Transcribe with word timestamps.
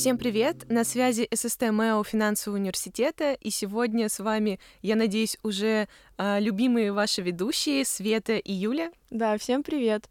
Всем 0.00 0.16
привет! 0.16 0.66
На 0.70 0.82
связи 0.84 1.28
ССТ 1.30 1.60
МЭО 1.72 2.02
финансового 2.04 2.58
университета, 2.58 3.34
и 3.34 3.50
сегодня 3.50 4.08
с 4.08 4.18
вами, 4.18 4.58
я 4.80 4.96
надеюсь, 4.96 5.36
уже 5.42 5.88
э, 6.16 6.40
любимые 6.40 6.90
ваши 6.94 7.20
ведущие 7.20 7.84
Света 7.84 8.38
и 8.38 8.50
Юля. 8.50 8.92
Да, 9.10 9.36
всем 9.36 9.62
привет! 9.62 10.08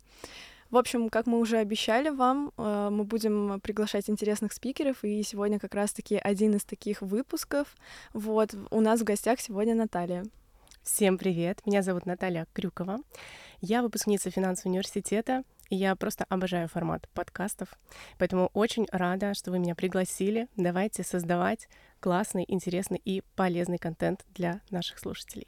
В 0.69 0.77
общем, 0.77 1.09
как 1.09 1.25
мы 1.25 1.39
уже 1.39 1.57
обещали 1.57 2.09
вам, 2.09 2.51
э, 2.55 2.89
мы 2.91 3.03
будем 3.03 3.59
приглашать 3.61 4.11
интересных 4.11 4.53
спикеров, 4.53 5.03
и 5.03 5.23
сегодня 5.23 5.57
как 5.57 5.73
раз-таки 5.73 6.17
один 6.17 6.53
из 6.53 6.65
таких 6.65 7.01
выпусков. 7.01 7.75
Вот, 8.13 8.53
у 8.69 8.81
нас 8.81 9.01
в 9.01 9.05
гостях 9.05 9.39
сегодня 9.39 9.73
Наталья. 9.73 10.23
Всем 10.83 11.17
привет! 11.17 11.65
Меня 11.65 11.81
зовут 11.81 12.05
Наталья 12.05 12.45
Крюкова. 12.53 12.99
Я 13.59 13.81
выпускница 13.81 14.29
финансового 14.29 14.73
университета, 14.73 15.43
я 15.75 15.95
просто 15.95 16.25
обожаю 16.29 16.67
формат 16.67 17.07
подкастов. 17.13 17.69
Поэтому 18.17 18.49
очень 18.53 18.87
рада, 18.91 19.33
что 19.33 19.51
вы 19.51 19.59
меня 19.59 19.75
пригласили. 19.75 20.47
Давайте 20.55 21.03
создавать 21.03 21.67
классный, 21.99 22.45
интересный 22.47 23.01
и 23.03 23.21
полезный 23.35 23.77
контент 23.77 24.25
для 24.33 24.61
наших 24.69 24.99
слушателей. 24.99 25.47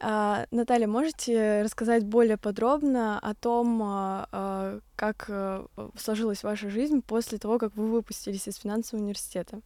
А, 0.00 0.46
Наталья, 0.52 0.86
можете 0.86 1.62
рассказать 1.62 2.04
более 2.04 2.36
подробно 2.36 3.18
о 3.18 3.34
том, 3.34 3.82
а, 3.82 4.28
а, 4.30 4.80
как 4.94 5.26
а, 5.28 5.66
сложилась 5.96 6.44
ваша 6.44 6.70
жизнь 6.70 7.02
после 7.02 7.38
того, 7.38 7.58
как 7.58 7.74
вы 7.74 7.88
выпустились 7.88 8.46
из 8.46 8.56
финансового 8.56 9.02
университета? 9.02 9.60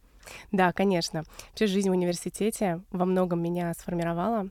Да, 0.51 0.71
конечно. 0.71 1.23
Вообще 1.49 1.67
жизнь 1.67 1.89
в 1.89 1.93
университете 1.93 2.81
во 2.91 3.05
многом 3.05 3.41
меня 3.41 3.73
сформировала. 3.73 4.49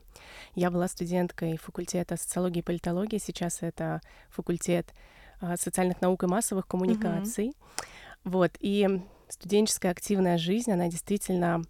Я 0.55 0.71
была 0.71 0.87
студенткой 0.87 1.57
факультета 1.57 2.17
социологии 2.17 2.59
и 2.59 2.63
политологии. 2.63 3.17
Сейчас 3.17 3.59
это 3.61 4.01
факультет 4.29 4.93
а, 5.41 5.57
социальных 5.57 6.01
наук 6.01 6.23
и 6.23 6.27
массовых 6.27 6.67
коммуникаций. 6.67 7.47
Mm-hmm. 7.47 7.85
Вот. 8.25 8.51
И 8.59 9.01
студенческая 9.29 9.89
активная 9.91 10.37
жизнь, 10.37 10.71
она 10.71 10.87
действительно 10.87 11.63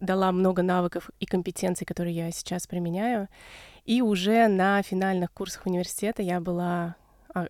дала 0.00 0.32
много 0.32 0.62
навыков 0.62 1.10
и 1.20 1.26
компетенций, 1.26 1.86
которые 1.86 2.14
я 2.14 2.30
сейчас 2.30 2.66
применяю. 2.66 3.28
И 3.84 4.02
уже 4.02 4.48
на 4.48 4.82
финальных 4.82 5.32
курсах 5.32 5.66
университета 5.66 6.22
я 6.22 6.40
была 6.40 6.96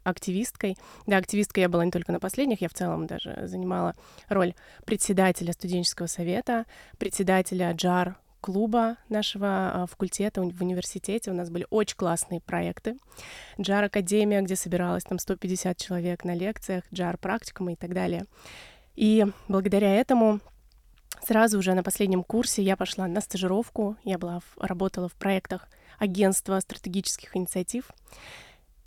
активисткой. 0.05 0.77
Да, 1.07 1.17
активисткой 1.17 1.63
я 1.63 1.69
была 1.69 1.85
не 1.85 1.91
только 1.91 2.13
на 2.13 2.21
последних, 2.21 2.61
я 2.61 2.69
в 2.69 2.75
целом 2.75 3.07
даже 3.07 3.47
занимала 3.47 3.95
роль 4.29 4.55
председателя 4.85 5.53
студенческого 5.53 6.07
совета, 6.07 6.67
председателя 6.99 7.73
джар 7.73 8.17
клуба 8.41 8.97
нашего 9.09 9.49
а, 9.49 9.87
факультета 9.87 10.41
в 10.41 10.63
университете. 10.63 11.33
У 11.33 11.35
нас 11.35 11.51
были 11.51 11.67
очень 11.71 11.97
классные 11.97 12.41
проекты. 12.41 12.97
Джар 13.61 13.83
Академия, 13.83 14.41
где 14.41 14.55
собиралось 14.55 15.03
там 15.03 15.19
150 15.19 15.77
человек 15.77 16.23
на 16.25 16.35
лекциях, 16.35 16.85
джар 16.95 17.19
практикумы 17.19 17.73
и 17.73 17.77
так 17.77 17.93
далее. 17.93 18.25
И 18.95 19.27
благодаря 19.49 19.93
этому 19.95 20.41
сразу 21.25 21.59
уже 21.59 21.75
на 21.75 21.83
последнем 21.83 22.23
курсе 22.23 22.63
я 22.63 22.77
пошла 22.77 23.09
на 23.09 23.21
стажировку. 23.21 23.97
Я 24.05 24.17
была, 24.17 24.41
работала 24.61 25.09
в 25.09 25.15
проектах 25.15 25.69
агентства 25.99 26.61
стратегических 26.61 27.37
инициатив 27.37 27.91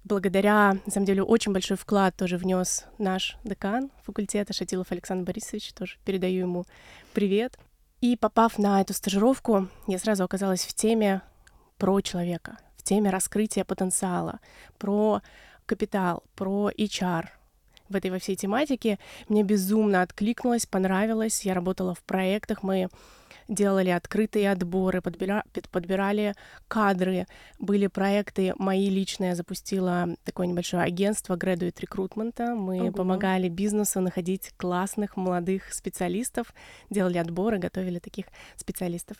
благодаря, 0.03 0.77
на 0.85 0.91
самом 0.91 1.05
деле, 1.05 1.23
очень 1.23 1.53
большой 1.53 1.77
вклад 1.77 2.15
тоже 2.15 2.37
внес 2.37 2.85
наш 2.97 3.37
декан 3.43 3.91
факультета 4.03 4.53
Шатилов 4.53 4.91
Александр 4.91 5.25
Борисович, 5.25 5.73
тоже 5.73 5.97
передаю 6.05 6.41
ему 6.41 6.65
привет. 7.13 7.57
И 8.01 8.15
попав 8.15 8.57
на 8.57 8.81
эту 8.81 8.93
стажировку, 8.93 9.67
я 9.87 9.99
сразу 9.99 10.23
оказалась 10.23 10.65
в 10.65 10.73
теме 10.73 11.21
про 11.77 11.99
человека, 12.01 12.57
в 12.77 12.83
теме 12.83 13.09
раскрытия 13.09 13.65
потенциала, 13.65 14.39
про 14.77 15.21
капитал, 15.65 16.23
про 16.35 16.71
HR, 16.71 17.25
в 17.89 17.95
этой 17.95 18.11
во 18.11 18.19
всей 18.19 18.35
тематике. 18.35 18.99
Мне 19.27 19.43
безумно 19.43 20.01
откликнулось, 20.01 20.65
понравилось. 20.65 21.43
Я 21.43 21.53
работала 21.53 21.93
в 21.93 22.01
проектах, 22.03 22.63
мы 22.63 22.89
делали 23.49 23.89
открытые 23.89 24.51
отборы, 24.51 25.01
подбира, 25.01 25.43
подбирали 25.71 26.35
кадры. 26.67 27.25
Были 27.57 27.87
проекты 27.87 28.53
мои 28.57 28.89
личные, 28.89 29.31
я 29.31 29.35
запустила 29.35 30.15
такое 30.23 30.47
небольшое 30.47 30.83
агентство 30.83 31.35
Graduate 31.35 31.75
Recruitment. 31.75 32.55
Мы 32.55 32.83
Ого. 32.83 32.91
помогали 32.91 33.49
бизнесу 33.49 33.99
находить 33.99 34.51
классных 34.55 35.17
молодых 35.17 35.73
специалистов, 35.73 36.53
делали 36.89 37.17
отборы, 37.17 37.57
готовили 37.57 37.99
таких 37.99 38.27
специалистов. 38.55 39.17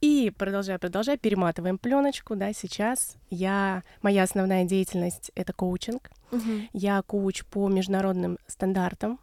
И 0.00 0.32
продолжая, 0.36 0.78
продолжая, 0.78 1.16
перематываем 1.16 1.76
пленочку, 1.76 2.36
да, 2.36 2.52
сейчас 2.52 3.16
я, 3.30 3.82
моя 4.00 4.22
основная 4.22 4.64
деятельность— 4.64 5.32
это 5.34 5.52
коучинг. 5.52 6.10
Угу. 6.30 6.68
Я 6.72 7.02
коуч 7.02 7.44
по 7.44 7.68
международным 7.68 8.38
стандартам, 8.46 9.18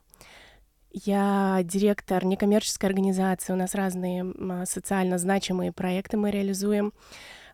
я 1.03 1.59
директор 1.63 2.23
некоммерческой 2.23 2.89
организации, 2.89 3.51
у 3.51 3.57
нас 3.57 3.75
разные 3.75 4.65
социально 4.65 5.17
значимые 5.17 5.73
проекты 5.73 6.15
мы 6.15 6.31
реализуем. 6.31 6.93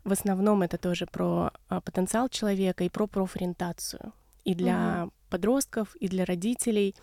В 0.03 0.11
основном 0.11 0.61
это 0.61 0.77
тоже 0.77 1.07
про 1.07 1.51
а, 1.67 1.81
потенциал 1.81 2.29
человека 2.29 2.83
и 2.83 2.89
про 2.89 3.07
профориентацию. 3.07 4.13
И 4.43 4.53
для 4.53 5.03
угу. 5.03 5.13
подростков, 5.29 5.95
и 5.95 6.07
для 6.07 6.25
родителей, 6.25 6.95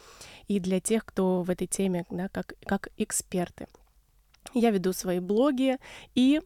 и 0.47 0.61
для 0.61 0.81
тех, 0.81 1.05
кто 1.05 1.43
в 1.43 1.51
этой 1.51 1.67
теме, 1.67 2.07
да, 2.09 2.29
как, 2.29 2.55
как 2.65 2.89
эксперты. 2.97 3.67
Я 4.55 4.71
веду 4.71 4.93
свои 4.93 5.19
блоги 5.19 5.79
и 6.15 6.41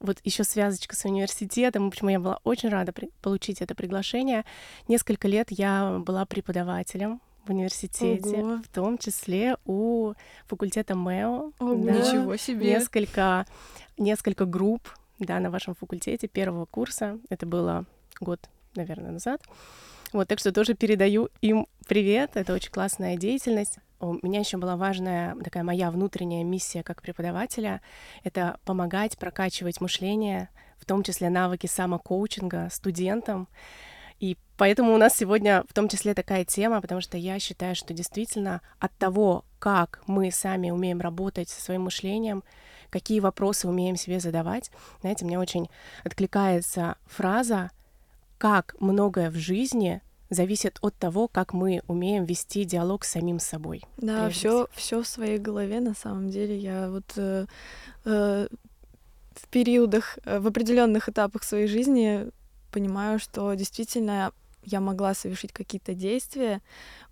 вот 0.00 0.18
еще 0.22 0.44
связочка 0.44 0.94
с 0.94 1.04
университетом, 1.04 1.90
почему 1.90 2.10
я 2.10 2.20
была 2.20 2.38
очень 2.44 2.68
рада 2.68 2.92
при- 2.92 3.10
получить 3.20 3.62
это 3.62 3.74
приглашение. 3.74 4.44
Несколько 4.86 5.26
лет 5.26 5.48
я 5.50 5.98
была 6.04 6.24
преподавателем 6.24 7.20
в 7.46 7.50
университете, 7.50 8.36
Ого. 8.38 8.62
в 8.62 8.68
том 8.68 8.98
числе 8.98 9.56
у 9.64 10.14
факультета 10.46 10.94
МЭО. 10.94 11.52
Ого. 11.58 11.74
Да, 11.84 11.92
Ничего 11.92 12.36
себе! 12.36 12.66
Несколько, 12.66 13.46
несколько 13.98 14.44
групп 14.44 14.88
да, 15.18 15.38
на 15.40 15.50
вашем 15.50 15.74
факультете 15.74 16.28
первого 16.28 16.66
курса. 16.66 17.18
Это 17.28 17.46
было 17.46 17.84
год, 18.20 18.48
наверное, 18.74 19.12
назад. 19.12 19.42
Вот, 20.12 20.28
так 20.28 20.38
что 20.38 20.52
тоже 20.52 20.74
передаю 20.74 21.28
им 21.40 21.66
привет. 21.88 22.32
Это 22.34 22.54
очень 22.54 22.70
классная 22.70 23.16
деятельность. 23.16 23.78
У 24.00 24.14
меня 24.22 24.40
еще 24.40 24.58
была 24.58 24.76
важная 24.76 25.34
такая 25.42 25.64
моя 25.64 25.90
внутренняя 25.90 26.44
миссия 26.44 26.82
как 26.82 27.00
преподавателя— 27.00 27.80
это 28.22 28.58
помогать 28.64 29.16
прокачивать 29.16 29.80
мышление, 29.80 30.50
в 30.78 30.84
том 30.84 31.02
числе 31.02 31.30
навыки 31.30 31.66
самокоучинга 31.66 32.68
студентам. 32.70 33.48
И 34.20 34.36
поэтому 34.56 34.94
у 34.94 34.98
нас 34.98 35.16
сегодня 35.16 35.64
в 35.68 35.74
том 35.74 35.88
числе 35.88 36.14
такая 36.14 36.44
тема, 36.44 36.80
потому 36.80 37.00
что 37.00 37.16
я 37.16 37.38
считаю, 37.38 37.74
что 37.74 37.92
действительно 37.92 38.60
от 38.78 38.92
того, 38.96 39.44
как 39.58 40.02
мы 40.06 40.30
сами 40.30 40.70
умеем 40.70 41.00
работать 41.00 41.48
со 41.48 41.60
своим 41.60 41.82
мышлением, 41.82 42.44
какие 42.90 43.20
вопросы 43.20 43.68
умеем 43.68 43.96
себе 43.96 44.20
задавать, 44.20 44.70
знаете, 45.00 45.24
мне 45.24 45.38
очень 45.38 45.68
откликается 46.04 46.96
фраза 47.06 47.70
«как 48.38 48.76
многое 48.78 49.30
в 49.30 49.34
жизни 49.34 50.00
зависит 50.30 50.78
от 50.80 50.94
того, 50.94 51.28
как 51.28 51.52
мы 51.52 51.82
умеем 51.86 52.24
вести 52.24 52.64
диалог 52.64 53.04
с 53.04 53.10
самим 53.10 53.38
собой. 53.38 53.82
Да, 53.98 54.28
все, 54.30 54.68
все 54.72 55.02
в 55.02 55.06
своей 55.06 55.38
голове 55.38 55.80
на 55.80 55.94
самом 55.94 56.30
деле. 56.30 56.58
Я 56.58 56.90
вот 56.90 57.04
э, 57.16 57.46
э, 58.04 58.48
в 59.34 59.48
периодах, 59.48 60.18
э, 60.24 60.38
в 60.38 60.46
определенных 60.46 61.08
этапах 61.08 61.42
своей 61.42 61.66
жизни 61.66 62.30
понимаю, 62.74 63.20
что 63.20 63.54
действительно 63.54 64.32
я 64.66 64.80
могла 64.80 65.14
совершить 65.14 65.52
какие-то 65.52 65.94
действия, 65.94 66.60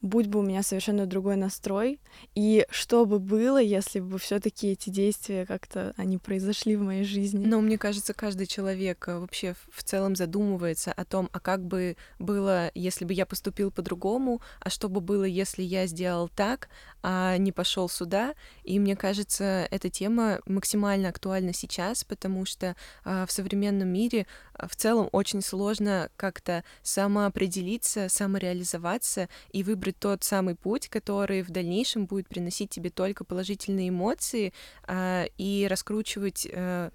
будь 0.00 0.26
бы 0.26 0.40
у 0.40 0.42
меня 0.42 0.62
совершенно 0.62 1.06
другой 1.06 1.36
настрой, 1.36 2.00
и 2.34 2.66
что 2.70 3.06
бы 3.06 3.18
было, 3.18 3.60
если 3.60 4.00
бы 4.00 4.18
все 4.18 4.40
таки 4.40 4.72
эти 4.72 4.90
действия 4.90 5.46
как-то 5.46 5.92
они 5.96 6.18
произошли 6.18 6.76
в 6.76 6.82
моей 6.82 7.04
жизни. 7.04 7.46
Но 7.46 7.60
мне 7.60 7.78
кажется, 7.78 8.14
каждый 8.14 8.46
человек 8.46 9.06
э, 9.06 9.18
вообще 9.18 9.54
в 9.70 9.82
целом 9.84 10.16
задумывается 10.16 10.92
о 10.92 11.04
том, 11.04 11.28
а 11.32 11.40
как 11.40 11.64
бы 11.64 11.96
было, 12.18 12.70
если 12.74 13.04
бы 13.04 13.12
я 13.12 13.26
поступил 13.26 13.70
по-другому, 13.70 14.40
а 14.60 14.70
что 14.70 14.88
бы 14.88 15.00
было, 15.00 15.24
если 15.24 15.62
я 15.62 15.86
сделал 15.86 16.28
так, 16.28 16.68
а 17.02 17.36
не 17.36 17.52
пошел 17.52 17.88
сюда. 17.88 18.34
И 18.64 18.78
мне 18.78 18.96
кажется, 18.96 19.66
эта 19.70 19.90
тема 19.90 20.40
максимально 20.46 21.08
актуальна 21.08 21.52
сейчас, 21.52 22.04
потому 22.04 22.44
что 22.44 22.76
а, 23.04 23.26
в 23.26 23.32
современном 23.32 23.88
мире 23.88 24.26
в 24.58 24.76
целом 24.76 25.08
очень 25.12 25.42
сложно 25.42 26.10
как-то 26.16 26.64
самоопределиться, 26.82 28.08
самореализоваться 28.08 29.28
и 29.50 29.62
выбрать 29.62 29.98
тот 29.98 30.24
самый 30.24 30.54
путь, 30.54 30.88
который 30.88 31.42
в 31.42 31.50
дальнейшем 31.50 32.06
будет 32.06 32.28
приносить 32.28 32.70
тебе 32.70 32.90
только 32.90 33.24
положительные 33.24 33.88
эмоции 33.88 34.52
а, 34.84 35.24
и 35.38 35.66
раскручивать 35.68 36.46
а, 36.52 36.90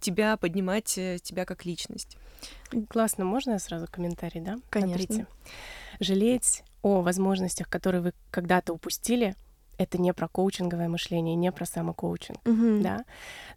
тебя, 0.00 0.36
поднимать 0.36 0.96
э, 0.96 1.18
тебя 1.22 1.44
как 1.44 1.64
личность. 1.64 2.16
Классно, 2.88 3.24
можно 3.24 3.52
я 3.52 3.58
сразу 3.58 3.86
комментарий, 3.90 4.40
да? 4.40 4.58
Конечно. 4.70 5.06
Смотрите. 5.06 5.26
Жалеть 6.00 6.62
о 6.82 7.00
возможностях, 7.00 7.68
которые 7.68 8.00
вы 8.00 8.12
когда-то 8.30 8.72
упустили, 8.72 9.34
это 9.78 9.98
не 9.98 10.12
про 10.14 10.28
коучинговое 10.28 10.88
мышление, 10.88 11.34
не 11.34 11.52
про 11.52 11.66
самокоучинг, 11.66 12.38
угу. 12.46 12.80
да. 12.80 13.04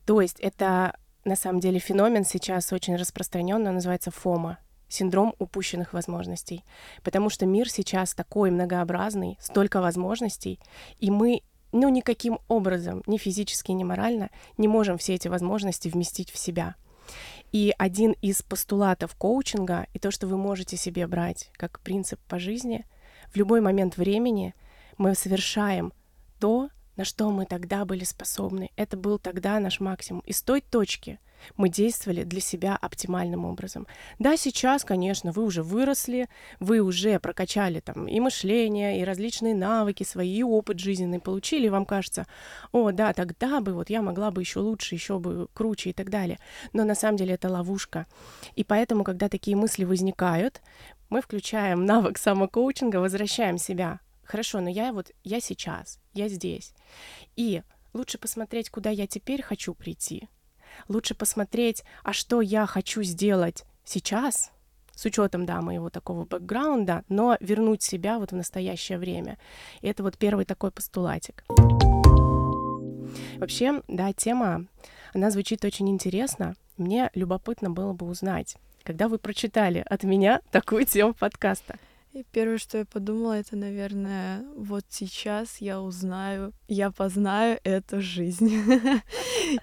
То 0.05 0.21
есть 0.21 0.39
это 0.39 0.97
на 1.29 1.35
самом 1.35 1.59
деле 1.59 1.79
феномен 1.79 2.25
сейчас 2.25 2.73
очень 2.73 2.95
распространенный, 2.95 3.71
называется 3.71 4.11
ФОМА 4.11 4.57
синдром 4.89 5.35
упущенных 5.37 5.93
возможностей. 5.93 6.65
Потому 7.03 7.29
что 7.29 7.45
мир 7.45 7.69
сейчас 7.69 8.15
такой 8.15 8.49
многообразный, 8.49 9.37
столько 9.39 9.79
возможностей, 9.81 10.59
и 10.99 11.11
мы 11.11 11.43
ну, 11.71 11.89
никаким 11.89 12.39
образом, 12.47 13.03
ни 13.05 13.17
физически, 13.17 13.71
ни 13.71 13.83
морально, 13.83 14.31
не 14.57 14.67
можем 14.67 14.97
все 14.97 15.13
эти 15.13 15.27
возможности 15.27 15.87
вместить 15.87 16.31
в 16.31 16.37
себя. 16.39 16.75
И 17.51 17.73
один 17.77 18.15
из 18.23 18.41
постулатов 18.41 19.15
коучинга 19.15 19.85
и 19.93 19.99
то, 19.99 20.09
что 20.09 20.25
вы 20.25 20.37
можете 20.37 20.77
себе 20.77 21.05
брать 21.05 21.51
как 21.53 21.79
принцип 21.81 22.19
по 22.27 22.39
жизни, 22.39 22.87
в 23.31 23.35
любой 23.35 23.61
момент 23.61 23.97
времени 23.97 24.55
мы 24.97 25.13
совершаем 25.13 25.93
то, 26.39 26.69
на 26.99 27.05
что 27.05 27.31
мы 27.31 27.45
тогда 27.45 27.85
были 27.85 28.03
способны. 28.03 28.71
Это 28.75 28.97
был 28.97 29.19
тогда 29.19 29.57
наш 29.61 29.79
максимум. 29.79 30.21
И 30.25 30.33
с 30.33 30.41
той 30.41 30.59
точки 30.59 31.17
мы 31.55 31.69
действовали 31.69 32.23
для 32.23 32.41
себя 32.41 32.75
оптимальным 32.75 33.45
образом. 33.45 33.87
Да, 34.19 34.35
сейчас, 34.35 34.83
конечно, 34.83 35.31
вы 35.31 35.45
уже 35.45 35.63
выросли, 35.63 36.27
вы 36.59 36.81
уже 36.81 37.17
прокачали 37.21 37.79
там 37.79 38.05
и 38.05 38.19
мышление, 38.19 38.99
и 38.99 39.05
различные 39.05 39.55
навыки 39.55 40.03
свои, 40.03 40.39
и 40.39 40.43
опыт 40.43 40.79
жизненный 40.79 41.21
получили, 41.21 41.67
и 41.67 41.69
вам 41.69 41.85
кажется, 41.85 42.27
о, 42.73 42.91
да, 42.91 43.13
тогда 43.13 43.61
бы 43.61 43.71
вот 43.71 43.89
я 43.89 44.01
могла 44.01 44.29
бы 44.29 44.41
еще 44.41 44.59
лучше, 44.59 44.95
еще 44.95 45.19
бы 45.19 45.47
круче 45.53 45.91
и 45.91 45.93
так 45.93 46.09
далее. 46.09 46.37
Но 46.73 46.83
на 46.83 46.95
самом 46.95 47.15
деле 47.15 47.35
это 47.35 47.47
ловушка. 47.47 48.07
И 48.57 48.65
поэтому, 48.65 49.05
когда 49.05 49.29
такие 49.29 49.55
мысли 49.55 49.85
возникают, 49.85 50.61
мы 51.09 51.21
включаем 51.21 51.85
навык 51.85 52.17
самокоучинга, 52.17 52.97
возвращаем 52.97 53.57
себя. 53.57 54.01
Хорошо, 54.29 54.61
но 54.61 54.69
я 54.69 54.93
вот, 54.93 55.11
я 55.23 55.39
сейчас, 55.39 55.99
я 56.13 56.29
здесь. 56.29 56.75
И 57.35 57.63
лучше 57.93 58.19
посмотреть, 58.19 58.69
куда 58.69 58.91
я 58.91 59.07
теперь 59.07 59.41
хочу 59.41 59.73
прийти, 59.73 60.29
лучше 60.87 61.15
посмотреть, 61.15 61.83
а 62.03 62.13
что 62.13 62.39
я 62.39 62.67
хочу 62.67 63.01
сделать 63.01 63.65
сейчас, 63.83 64.51
с 64.93 65.03
учетом, 65.05 65.47
да, 65.47 65.63
моего 65.63 65.89
такого 65.89 66.25
бэкграунда, 66.25 67.05
но 67.09 67.37
вернуть 67.39 67.81
себя 67.81 68.19
вот 68.19 68.31
в 68.31 68.35
настоящее 68.35 68.99
время. 68.99 69.39
И 69.81 69.87
это 69.87 70.03
вот 70.03 70.15
первый 70.15 70.45
такой 70.45 70.69
постулатик. 70.69 71.43
Вообще, 73.37 73.81
да, 73.87 74.13
тема, 74.13 74.67
она 75.11 75.31
звучит 75.31 75.65
очень 75.65 75.89
интересно. 75.89 76.53
Мне 76.77 77.09
любопытно 77.15 77.71
было 77.71 77.93
бы 77.93 78.05
узнать, 78.05 78.57
когда 78.83 79.07
вы 79.07 79.17
прочитали 79.17 79.83
от 79.89 80.03
меня 80.03 80.41
такую 80.51 80.85
тему 80.85 81.15
подкаста. 81.15 81.79
И 82.19 82.25
первое, 82.33 82.57
что 82.57 82.79
я 82.79 82.85
подумала, 82.85 83.39
это, 83.39 83.55
наверное, 83.55 84.43
вот 84.53 84.83
сейчас 84.89 85.61
я 85.61 85.79
узнаю, 85.79 86.51
я 86.67 86.91
познаю 86.91 87.59
эту 87.63 88.01
жизнь. 88.01 88.51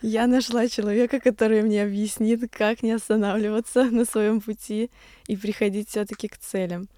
Я 0.03 0.26
нашла 0.26 0.67
человека, 0.67 1.20
который 1.20 1.62
мне 1.62 1.82
объяснит, 1.82 2.50
как 2.50 2.82
не 2.82 2.93
останавливаться 2.93 3.85
на 3.85 4.06
своем 4.06 4.41
пути 4.41 4.91
и 5.26 5.37
приходить 5.37 5.91
все-таки 5.91 6.29
к 6.29 6.38
целям. 6.38 6.88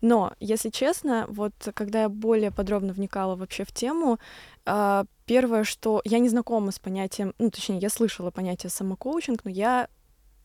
Но, 0.00 0.32
если 0.40 0.70
честно, 0.70 1.26
вот 1.28 1.54
когда 1.74 2.02
я 2.02 2.08
более 2.08 2.50
подробно 2.50 2.92
вникала 2.92 3.36
вообще 3.36 3.64
в 3.64 3.72
тему, 3.72 4.18
а, 4.66 5.04
первое, 5.26 5.62
что 5.62 6.02
я 6.04 6.18
не 6.18 6.28
знакома 6.28 6.72
с 6.72 6.80
понятием, 6.80 7.34
ну, 7.38 7.50
точнее, 7.50 7.78
я 7.78 7.88
слышала 7.88 8.32
понятие 8.32 8.68
самокоучинг, 8.68 9.44
но 9.44 9.50
я 9.52 9.88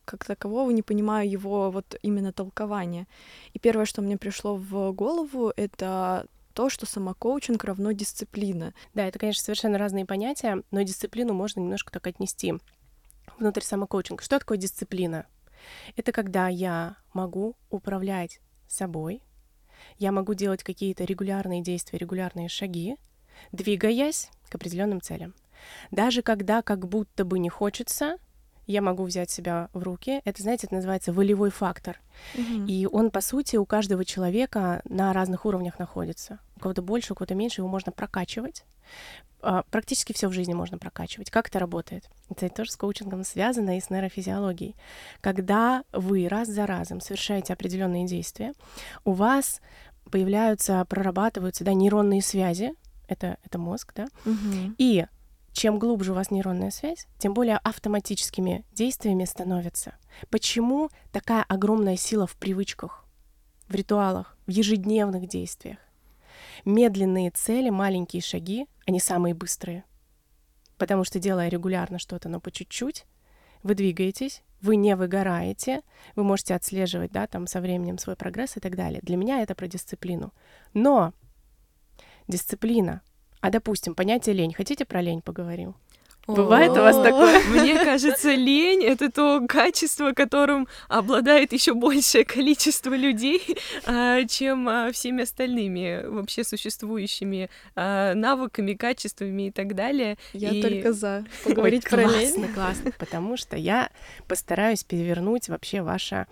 как 0.10 0.26
такового 0.26 0.72
не 0.72 0.82
понимаю 0.82 1.30
его 1.30 1.72
вот 1.72 1.96
именно 2.02 2.34
толкования. 2.34 3.08
И 3.54 3.60
первое, 3.60 3.86
что 3.86 4.02
мне 4.02 4.18
пришло 4.18 4.56
в 4.56 4.92
голову, 4.92 5.54
это 5.56 6.28
то, 6.54 6.70
что 6.70 6.86
самокоучинг 6.86 7.64
равно 7.64 7.92
дисциплина. 7.92 8.74
Да, 8.94 9.08
это, 9.08 9.20
конечно, 9.20 9.44
совершенно 9.44 9.78
разные 9.78 10.06
понятия, 10.06 10.64
но 10.72 10.82
дисциплину 10.82 11.34
можно 11.34 11.60
немножко 11.60 11.92
так 11.92 12.08
отнести 12.08 12.56
внутрь 13.38 13.62
самокоучинга. 13.62 14.24
Что 14.24 14.40
такое 14.40 14.58
дисциплина? 14.58 15.26
Это 15.96 16.12
когда 16.12 16.48
я 16.48 16.96
могу 17.14 17.56
управлять 17.70 18.42
собой, 18.68 19.22
я 19.98 20.12
могу 20.12 20.34
делать 20.34 20.64
какие-то 20.64 21.04
регулярные 21.04 21.62
действия, 21.62 22.00
регулярные 22.00 22.50
шаги, 22.50 22.98
двигаясь 23.52 24.30
к 24.50 24.56
определенным 24.56 25.02
целям. 25.02 25.34
Даже 25.92 26.22
когда 26.22 26.62
как 26.62 26.88
будто 26.88 27.26
бы 27.26 27.40
не 27.40 27.50
хочется, 27.50 28.18
я 28.70 28.84
могу 28.84 29.04
взять 29.04 29.32
себя 29.32 29.70
в 29.74 29.82
руки. 29.82 30.22
Это, 30.26 30.44
знаете, 30.44 30.68
это 30.68 30.76
называется 30.76 31.12
волевой 31.12 31.50
фактор. 31.50 32.00
Mm-hmm. 32.36 32.68
И 32.68 32.86
он, 32.86 33.10
по 33.10 33.20
сути, 33.20 33.56
у 33.56 33.66
каждого 33.66 34.06
человека 34.06 34.82
на 34.86 35.12
разных 35.12 35.46
уровнях 35.46 35.80
находится. 35.80 36.40
У 36.56 36.60
кого-то 36.60 36.84
больше, 36.84 37.14
у 37.14 37.16
кого-то 37.16 37.34
меньше, 37.34 37.62
его 37.62 37.68
можно 37.68 37.92
прокачивать. 37.92 38.64
А, 39.42 39.64
практически 39.72 40.14
все 40.14 40.28
в 40.28 40.34
жизни 40.34 40.54
можно 40.54 40.78
прокачивать. 40.78 41.32
Как 41.32 41.48
это 41.48 41.58
работает? 41.58 42.10
Это 42.30 42.48
тоже 42.50 42.72
с 42.72 42.76
коучингом 42.76 43.24
связано 43.24 43.76
и 43.76 43.82
с 43.82 43.90
нейрофизиологией. 43.90 44.76
Когда 45.20 45.84
вы 45.92 46.28
раз 46.28 46.48
за 46.48 46.68
разом 46.68 47.02
совершаете 47.02 47.54
определенные 47.54 48.06
действия, 48.06 48.54
у 49.04 49.14
вас 49.14 49.62
появляются, 50.12 50.86
прорабатываются 50.86 51.64
да, 51.64 51.74
нейронные 51.74 52.22
связи, 52.22 52.74
это, 53.08 53.38
это 53.44 53.58
мозг, 53.58 53.94
да, 53.96 54.10
угу. 54.26 54.76
и 54.78 55.08
чем 55.60 55.78
глубже 55.78 56.14
у 56.14 56.16
вас 56.16 56.32
нейронная 56.32 56.72
связь, 56.72 57.06
тем 57.18 57.34
более 57.34 57.58
автоматическими 57.58 58.64
действиями 58.72 59.26
становятся. 59.26 59.96
Почему 60.30 60.90
такая 61.12 61.44
огромная 61.44 61.98
сила 61.98 62.26
в 62.26 62.38
привычках, 62.38 63.04
в 63.68 63.76
ритуалах, 63.76 64.38
в 64.48 64.52
ежедневных 64.52 65.28
действиях? 65.28 65.80
Медленные 66.64 67.30
цели, 67.32 67.70
маленькие 67.70 68.22
шаги, 68.22 68.68
они 68.88 69.02
самые 69.02 69.34
быстрые. 69.34 69.84
Потому 70.78 71.04
что 71.04 71.20
делая 71.20 71.50
регулярно 71.50 72.00
что-то, 72.00 72.30
но 72.30 72.40
по 72.40 72.52
чуть-чуть, 72.52 73.06
вы 73.62 73.76
двигаетесь, 73.76 74.44
вы 74.62 74.78
не 74.78 74.96
выгораете, 74.96 75.82
вы 76.16 76.24
можете 76.24 76.56
отслеживать, 76.56 77.12
да, 77.12 77.28
там 77.28 77.48
со 77.48 77.60
временем 77.60 77.98
свой 77.98 78.16
прогресс 78.16 78.56
и 78.56 78.62
так 78.62 78.78
далее. 78.78 79.02
Для 79.04 79.18
меня 79.18 79.42
это 79.42 79.56
про 79.56 79.68
дисциплину. 79.68 80.34
Но 80.74 81.12
дисциплина 82.30 83.02
а, 83.42 83.50
допустим, 83.50 83.96
понятие 83.96 84.36
лень. 84.36 84.54
Хотите 84.54 84.86
про 84.86 85.02
лень 85.02 85.22
поговорим? 85.22 85.76
Бывает 86.28 86.72
у 86.72 86.76
вас 86.76 86.96
такое? 87.02 87.44
Мне 87.50 87.84
кажется, 87.84 88.34
лень— 88.36 88.84
это 88.86 89.12
то 89.12 89.44
качество, 89.48 90.12
которым 90.12 90.68
обладает 90.88 91.54
еще 91.54 91.74
большее 91.74 92.24
количество 92.24 92.94
людей, 92.94 93.42
а, 93.86 94.24
чем 94.26 94.68
а, 94.70 94.92
всеми 94.92 95.24
остальными 95.24 96.06
вообще 96.06 96.44
существующими 96.44 97.50
навыками, 97.76 98.74
качествами 98.74 99.48
и 99.48 99.52
так 99.52 99.74
далее. 99.74 100.18
Я 100.34 100.52
и... 100.52 100.62
только 100.62 100.94
за 100.94 101.26
поговорить 101.44 101.86
Ой, 101.86 101.90
про 101.90 102.04
классно, 102.04 102.20
лень. 102.20 102.34
Классно, 102.34 102.54
классно, 102.54 102.92
потому 103.00 103.38
что 103.38 103.58
я 103.58 103.90
постараюсь 104.28 104.84
перевернуть 104.84 105.50
вообще 105.50 105.82
ваше... 105.82 106.28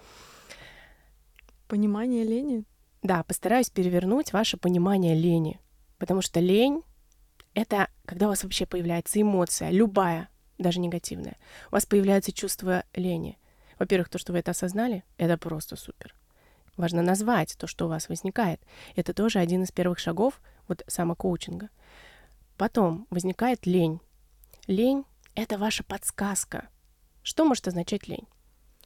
Понимание 1.67 2.23
лени? 2.23 2.63
Да, 3.03 3.23
постараюсь 3.23 3.69
перевернуть 3.69 4.31
ваше 4.31 4.57
понимание 4.57 5.15
лени, 5.15 5.59
потому 5.97 6.21
что 6.21 6.39
лень 6.39 6.81
это 7.57 7.89
когда 8.05 8.27
у 8.27 8.29
вас 8.29 8.43
вообще 8.43 8.67
появляется 8.67 9.19
эмоция, 9.19 9.71
любая, 9.71 10.29
даже 10.59 10.79
негативная. 10.79 11.37
У 11.69 11.71
вас 11.71 11.87
появляется 11.87 12.31
чувство 12.31 12.83
лени. 12.93 13.39
Во-первых, 13.79 14.09
то, 14.09 14.19
что 14.19 14.31
вы 14.31 14.39
это 14.39 14.51
осознали, 14.51 15.03
это 15.17 15.39
просто 15.39 15.75
супер. 15.75 16.13
Важно 16.75 17.01
назвать 17.01 17.57
то, 17.57 17.65
что 17.65 17.85
у 17.85 17.89
вас 17.89 18.09
возникает. 18.09 18.61
Это 18.95 19.11
тоже 19.11 19.39
один 19.39 19.63
из 19.63 19.71
первых 19.71 19.97
шагов 19.97 20.39
вот 20.67 20.83
самокоучинга. 20.85 21.69
Потом 22.57 23.07
возникает 23.09 23.65
лень. 23.65 24.01
Лень— 24.67 25.05
это 25.33 25.57
ваша 25.57 25.83
подсказка. 25.83 26.69
Что 27.23 27.43
может 27.43 27.67
означать 27.67 28.07
лень? 28.07 28.27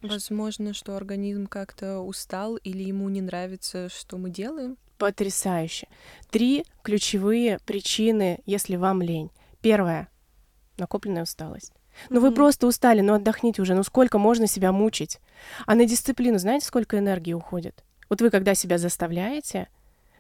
Возможно, 0.02 0.74
что 0.74 0.96
организм 0.96 1.46
как-то 1.46 2.00
устал 2.00 2.56
или 2.56 2.84
ему 2.84 3.10
не 3.10 3.20
нравится, 3.20 3.90
что 3.90 4.18
мы 4.18 4.30
делаем. 4.30 4.78
Потрясающе. 5.02 5.88
Три 6.30 6.64
ключевые 6.84 7.58
причины, 7.66 8.38
если 8.46 8.76
вам 8.76 9.02
лень. 9.02 9.32
Первое— 9.60 10.10
накопленная 10.78 11.24
усталость. 11.24 11.74
Ну 12.12 12.20
mm-hmm. 12.20 12.22
вы 12.22 12.32
просто 12.32 12.68
устали, 12.68 13.02
ну 13.02 13.16
отдохните 13.16 13.64
уже, 13.64 13.74
ну 13.74 13.82
сколько 13.82 14.20
можно 14.20 14.46
себя 14.46 14.72
мучить? 14.72 15.20
А 15.66 15.74
на 15.74 15.86
дисциплину 15.86 16.38
знаете, 16.38 16.68
сколько 16.68 17.00
энергии 17.00 17.34
уходит? 17.34 17.84
Вот 18.10 18.22
вы 18.22 18.30
когда 18.30 18.54
себя 18.54 18.78
заставляете, 18.78 19.70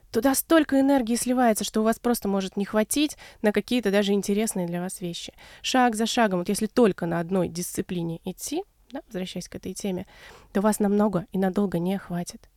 туда 0.09 0.33
столько 0.33 0.79
энергии 0.79 1.15
сливается, 1.15 1.63
что 1.63 1.81
у 1.81 1.83
вас 1.83 1.99
просто 1.99 2.27
может 2.27 2.57
не 2.57 2.65
хватить 2.65 3.17
на 3.43 3.51
какие-то 3.51 3.91
даже 3.91 4.13
интересные 4.13 4.65
для 4.65 4.81
вас 4.81 4.99
вещи. 4.99 5.31
Шаг 5.61 5.95
за 5.95 6.07
шагом, 6.07 6.39
вот 6.39 6.49
если 6.49 6.65
только 6.65 7.05
на 7.05 7.19
одной 7.19 7.49
дисциплине 7.49 8.19
идти, 8.25 8.63
да, 8.91 9.01
возвращаясь 9.05 9.47
к 9.47 9.53
этой 9.53 9.75
теме, 9.75 10.07
то 10.53 10.61
вас 10.61 10.79
намного 10.79 11.27
и 11.31 11.37
надолго 11.37 11.77
не 11.77 11.99
хватит. 11.99 12.49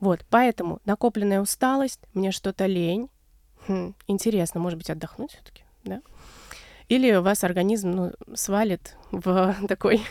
Вот, 0.00 0.24
поэтому 0.28 0.80
накопленная 0.84 1.40
усталость, 1.40 2.00
мне 2.14 2.30
что-то 2.30 2.66
лень. 2.66 3.08
Хм, 3.66 3.94
интересно, 4.06 4.60
может 4.60 4.78
быть, 4.78 4.90
отдохнуть 4.90 5.32
все-таки, 5.32 5.64
да? 5.84 6.02
Или 6.88 7.14
у 7.14 7.22
вас 7.22 7.42
организм 7.42 7.90
ну, 7.90 8.12
свалит 8.34 8.96
в 9.10 9.56
такой 9.68 10.02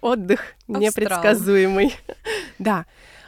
отдых 0.00 0.54
Австрал. 0.68 0.80
непредсказуемый. 0.80 1.94
да. 2.58 2.86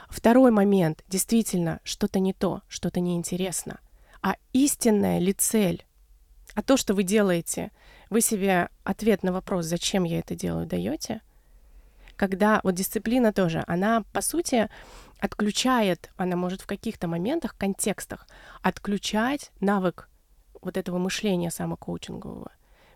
Второй 0.08 0.50
момент. 0.50 1.02
Действительно, 1.08 1.80
что-то 1.84 2.18
не 2.18 2.34
то, 2.34 2.60
что-то 2.68 3.00
неинтересно. 3.00 3.80
А 4.20 4.36
истинная 4.52 5.18
ли 5.18 5.32
цель? 5.32 5.86
А 6.54 6.62
то, 6.62 6.76
что 6.76 6.92
вы 6.92 7.02
делаете, 7.02 7.72
вы 8.10 8.20
себе 8.20 8.68
ответ 8.84 9.22
на 9.22 9.32
вопрос, 9.32 9.64
зачем 9.64 10.04
я 10.04 10.18
это 10.18 10.34
делаю, 10.34 10.66
даете? 10.66 11.22
когда 12.22 12.60
вот 12.62 12.74
дисциплина 12.74 13.32
тоже, 13.32 13.64
она, 13.66 14.04
по 14.12 14.20
сути, 14.20 14.68
отключает, 15.22 16.10
она 16.16 16.34
может 16.34 16.62
в 16.62 16.66
каких-то 16.66 17.06
моментах, 17.06 17.56
контекстах 17.56 18.26
отключать 18.60 19.52
навык 19.60 20.08
вот 20.60 20.76
этого 20.76 20.98
мышления 20.98 21.52
самокоучингового. 21.52 22.50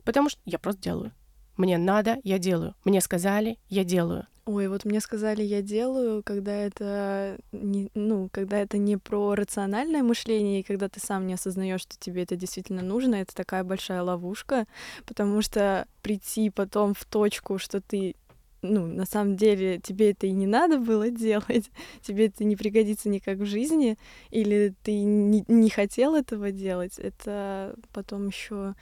Потому 0.04 0.28
что 0.28 0.40
я 0.44 0.58
просто 0.58 0.82
делаю. 0.82 1.12
Мне 1.56 1.78
надо, 1.78 2.18
я 2.24 2.38
делаю. 2.38 2.74
Мне 2.84 3.00
сказали, 3.00 3.58
я 3.68 3.84
делаю. 3.84 4.26
Ой, 4.44 4.66
вот 4.66 4.84
мне 4.84 5.00
сказали, 5.00 5.42
я 5.42 5.62
делаю, 5.62 6.22
когда 6.24 6.52
это 6.52 7.38
не, 7.52 7.90
ну, 7.94 8.28
когда 8.32 8.58
это 8.58 8.76
не 8.76 8.96
про 8.96 9.34
рациональное 9.36 10.02
мышление, 10.02 10.60
и 10.60 10.64
когда 10.64 10.88
ты 10.88 11.00
сам 11.00 11.26
не 11.28 11.34
осознаешь, 11.34 11.82
что 11.82 11.96
тебе 11.96 12.24
это 12.24 12.34
действительно 12.34 12.82
нужно, 12.82 13.16
это 13.16 13.34
такая 13.34 13.62
большая 13.62 14.02
ловушка, 14.02 14.66
потому 15.04 15.42
что 15.42 15.86
прийти 16.02 16.50
потом 16.50 16.94
в 16.94 17.04
точку, 17.04 17.58
что 17.58 17.80
ты 17.80 18.16
ну, 18.72 18.86
на 18.86 19.06
самом 19.06 19.36
деле 19.36 19.78
тебе 19.80 20.10
это 20.10 20.26
и 20.26 20.32
не 20.32 20.46
надо 20.46 20.78
было 20.78 21.10
делать, 21.10 21.70
тебе 22.02 22.26
это 22.26 22.44
не 22.44 22.56
пригодится 22.56 23.08
никак 23.08 23.38
в 23.38 23.46
жизни, 23.46 23.98
или 24.30 24.74
ты 24.82 25.02
не, 25.02 25.44
не 25.48 25.70
хотел 25.70 26.14
этого 26.14 26.50
делать, 26.50 26.98
это 26.98 27.76
потом 27.92 28.28
еще 28.28 28.74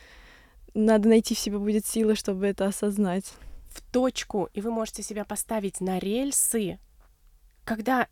надо 0.74 1.08
найти 1.08 1.34
в 1.34 1.38
себе 1.38 1.58
будет 1.58 1.86
силы, 1.86 2.16
чтобы 2.16 2.46
это 2.46 2.66
осознать 2.66 3.32
в 3.68 3.82
точку, 3.92 4.48
и 4.52 4.60
вы 4.60 4.70
можете 4.70 5.02
себя 5.02 5.24
поставить 5.24 5.80
на 5.80 5.98
рельсы, 5.98 6.78
когда 7.64 8.08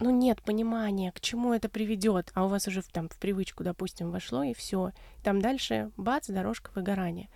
ну 0.00 0.10
нет 0.10 0.42
понимания, 0.42 1.12
к 1.12 1.20
чему 1.20 1.52
это 1.52 1.68
приведет, 1.68 2.30
а 2.34 2.44
у 2.44 2.48
вас 2.48 2.66
уже 2.66 2.82
в, 2.82 2.88
там 2.88 3.08
в 3.08 3.18
привычку, 3.18 3.62
допустим, 3.62 4.10
вошло 4.10 4.42
и 4.42 4.54
все, 4.54 4.92
там 5.22 5.40
дальше 5.40 5.90
бац, 5.96 6.28
дорожка 6.28 6.70
выгорания. 6.74 7.28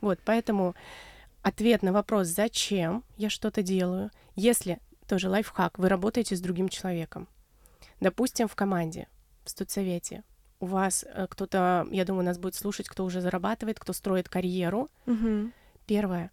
Вот, 0.00 0.20
поэтому 0.24 0.74
ответ 1.42 1.82
на 1.82 1.92
вопрос, 1.92 2.28
зачем 2.28 3.04
я 3.16 3.30
что-то 3.30 3.62
делаю, 3.62 4.10
если 4.34 4.78
тоже 5.06 5.28
лайфхак, 5.28 5.78
вы 5.78 5.88
работаете 5.88 6.36
с 6.36 6.40
другим 6.40 6.68
человеком, 6.68 7.28
допустим, 8.00 8.48
в 8.48 8.54
команде, 8.54 9.08
в 9.44 9.50
студсовете, 9.50 10.24
у 10.62 10.66
вас 10.66 11.04
э, 11.06 11.26
кто-то, 11.28 11.86
я 11.90 12.04
думаю, 12.04 12.24
нас 12.24 12.38
будет 12.38 12.54
слушать, 12.54 12.88
кто 12.88 13.04
уже 13.04 13.20
зарабатывает, 13.20 13.80
кто 13.80 13.92
строит 13.92 14.28
карьеру. 14.28 14.88
Угу. 15.06 15.50
Первое, 15.86 16.30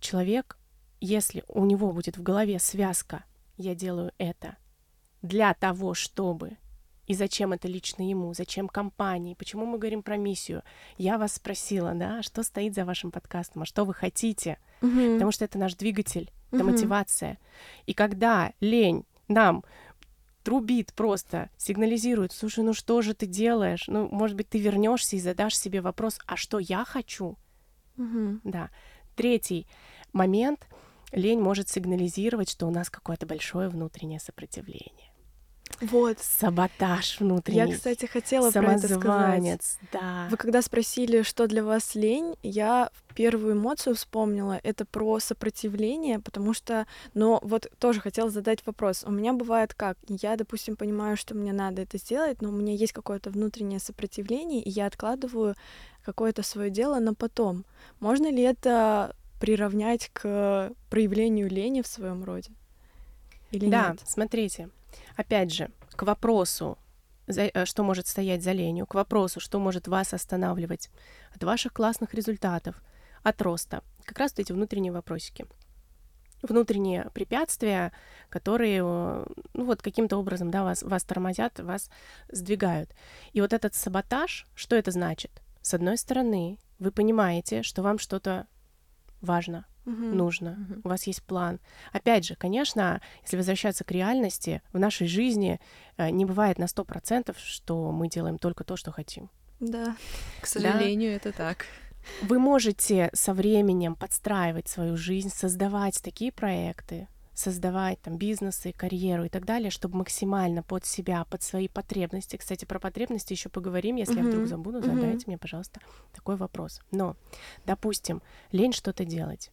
человек, 0.00 0.56
если 1.00 1.44
у 1.46 1.66
него 1.66 1.92
будет 1.92 2.16
в 2.16 2.22
голове 2.22 2.58
связка 2.58 3.24
«я 3.58 3.74
делаю 3.74 4.12
это 4.16 4.56
для 5.20 5.52
того, 5.54 5.92
чтобы...» 5.94 6.56
И 7.10 7.14
зачем 7.14 7.52
это 7.52 7.66
лично 7.66 8.08
ему, 8.08 8.32
зачем 8.34 8.68
компании, 8.68 9.34
почему 9.34 9.66
мы 9.66 9.78
говорим 9.78 10.00
про 10.00 10.16
миссию. 10.16 10.62
Я 10.96 11.18
вас 11.18 11.32
спросила, 11.32 11.92
да, 11.92 12.22
что 12.22 12.44
стоит 12.44 12.76
за 12.76 12.84
вашим 12.84 13.10
подкастом, 13.10 13.62
а 13.62 13.64
что 13.64 13.84
вы 13.84 13.94
хотите, 13.94 14.58
угу. 14.80 15.14
потому 15.14 15.32
что 15.32 15.44
это 15.44 15.58
наш 15.58 15.74
двигатель, 15.74 16.30
это 16.52 16.62
угу. 16.62 16.70
мотивация. 16.70 17.38
И 17.84 17.94
когда 17.94 18.52
лень 18.60 19.06
нам 19.26 19.64
трубит 20.44 20.92
просто, 20.92 21.50
сигнализирует, 21.56 22.30
слушай, 22.30 22.62
ну 22.62 22.74
что 22.74 23.02
же 23.02 23.12
ты 23.12 23.26
делаешь? 23.26 23.88
Ну, 23.88 24.08
может 24.08 24.36
быть, 24.36 24.48
ты 24.48 24.60
вернешься 24.60 25.16
и 25.16 25.20
задашь 25.20 25.56
себе 25.56 25.80
вопрос, 25.80 26.20
а 26.26 26.36
что 26.36 26.60
я 26.60 26.84
хочу? 26.84 27.36
Угу. 27.96 28.42
Да. 28.44 28.70
Третий 29.16 29.66
момент— 30.12 30.68
лень 31.12 31.40
может 31.40 31.68
сигнализировать, 31.68 32.50
что 32.50 32.68
у 32.68 32.70
нас 32.70 32.88
какое-то 32.88 33.26
большое 33.26 33.68
внутреннее 33.68 34.20
сопротивление. 34.20 35.09
Вот. 35.80 36.18
Саботаж 36.20 37.20
внутренний. 37.20 37.70
Я, 37.70 37.74
кстати, 37.74 38.06
хотела 38.06 38.50
про 38.50 38.72
это 38.74 38.88
сказать. 38.88 39.78
да. 39.92 40.28
Вы 40.30 40.36
когда 40.36 40.62
спросили, 40.62 41.22
что 41.22 41.46
для 41.46 41.64
вас 41.64 41.94
лень, 41.94 42.36
я 42.42 42.90
первую 43.14 43.54
эмоцию 43.54 43.94
вспомнила. 43.94 44.60
Это 44.62 44.84
про 44.84 45.18
сопротивление, 45.20 46.20
потому 46.20 46.54
что, 46.54 46.86
но 47.14 47.40
вот 47.42 47.70
тоже 47.78 48.00
хотела 48.00 48.30
задать 48.30 48.64
вопрос. 48.66 49.04
У 49.06 49.10
меня 49.10 49.32
бывает 49.32 49.74
как? 49.74 49.96
Я, 50.08 50.36
допустим, 50.36 50.76
понимаю, 50.76 51.16
что 51.16 51.34
мне 51.34 51.52
надо 51.52 51.82
это 51.82 51.98
сделать, 51.98 52.42
но 52.42 52.50
у 52.50 52.52
меня 52.52 52.74
есть 52.74 52.92
какое-то 52.92 53.30
внутреннее 53.30 53.80
сопротивление, 53.80 54.62
и 54.62 54.70
я 54.70 54.86
откладываю 54.86 55.54
какое-то 56.04 56.42
свое 56.42 56.70
дело 56.70 56.98
на 56.98 57.14
потом. 57.14 57.64
Можно 58.00 58.30
ли 58.30 58.42
это 58.42 59.14
приравнять 59.40 60.10
к 60.12 60.72
проявлению 60.90 61.48
лени 61.48 61.82
в 61.82 61.86
своем 61.86 62.24
роде? 62.24 62.50
Или 63.50 63.68
да, 63.68 63.90
нет? 63.90 64.00
смотрите, 64.06 64.68
опять 65.16 65.52
же, 65.52 65.70
к 65.96 66.02
вопросу, 66.02 66.78
э, 67.26 67.64
что 67.64 67.82
может 67.82 68.06
стоять 68.06 68.42
за 68.42 68.52
ленью, 68.52 68.86
к 68.86 68.94
вопросу, 68.94 69.40
что 69.40 69.58
может 69.58 69.88
вас 69.88 70.14
останавливать 70.14 70.90
от 71.34 71.44
ваших 71.44 71.72
классных 71.72 72.14
результатов, 72.14 72.82
от 73.22 73.40
роста. 73.42 73.82
Как 74.04 74.18
раз 74.18 74.32
эти 74.36 74.52
внутренние 74.52 74.92
вопросики. 74.92 75.46
Внутренние 76.42 77.10
препятствия, 77.12 77.92
которые, 78.30 78.80
э, 78.82 79.26
ну 79.52 79.64
вот 79.64 79.82
каким-то 79.82 80.16
образом, 80.16 80.50
да, 80.50 80.64
вас, 80.64 80.82
вас 80.82 81.04
тормозят, 81.04 81.60
вас 81.60 81.90
сдвигают. 82.30 82.94
И 83.32 83.40
вот 83.40 83.52
этот 83.52 83.74
саботаж, 83.74 84.46
что 84.54 84.76
это 84.76 84.90
значит? 84.90 85.30
С 85.60 85.74
одной 85.74 85.98
стороны, 85.98 86.58
вы 86.78 86.92
понимаете, 86.92 87.62
что 87.62 87.82
вам 87.82 87.98
что-то 87.98 88.46
важно, 89.20 89.66
угу. 89.84 89.92
нужно, 89.94 90.52
угу. 90.52 90.80
у 90.84 90.88
вас 90.88 91.06
есть 91.06 91.22
план. 91.22 91.60
Опять 91.92 92.24
же, 92.24 92.34
конечно, 92.34 93.00
если 93.22 93.36
возвращаться 93.36 93.84
к 93.84 93.90
реальности, 93.90 94.62
в 94.72 94.78
нашей 94.78 95.06
жизни 95.06 95.60
э, 95.96 96.10
не 96.10 96.24
бывает 96.24 96.58
на 96.58 96.66
сто 96.66 96.84
процентов, 96.84 97.38
что 97.38 97.90
мы 97.92 98.08
делаем 98.08 98.38
только 98.38 98.64
то, 98.64 98.76
что 98.76 98.92
хотим. 98.92 99.30
Да. 99.60 99.96
К 100.40 100.46
сожалению, 100.46 101.10
да? 101.10 101.16
это 101.16 101.32
так. 101.32 101.66
Вы 102.22 102.38
можете 102.38 103.10
со 103.12 103.34
временем 103.34 103.94
подстраивать 103.94 104.68
свою 104.68 104.96
жизнь, 104.96 105.30
создавать 105.30 106.00
такие 106.02 106.32
проекты, 106.32 107.08
создавать 107.34 108.00
там 108.00 108.16
бизнесы, 108.16 108.72
карьеру 108.72 109.24
и 109.24 109.28
так 109.28 109.44
далее, 109.44 109.70
чтобы 109.70 109.98
максимально 109.98 110.62
под 110.62 110.84
себя, 110.84 111.24
под 111.24 111.42
свои 111.42 111.68
потребности. 111.68 112.36
Кстати, 112.36 112.64
про 112.64 112.78
потребности 112.78 113.32
еще 113.32 113.48
поговорим. 113.48 113.96
Если 113.96 114.16
uh-huh. 114.16 114.24
я 114.24 114.30
вдруг 114.30 114.46
забуду, 114.46 114.82
задайте 114.82 115.24
мне, 115.26 115.38
пожалуйста, 115.38 115.80
такой 116.12 116.36
вопрос. 116.36 116.80
Но, 116.90 117.16
допустим, 117.66 118.22
лень 118.52 118.72
что-то 118.72 119.04
делать, 119.04 119.50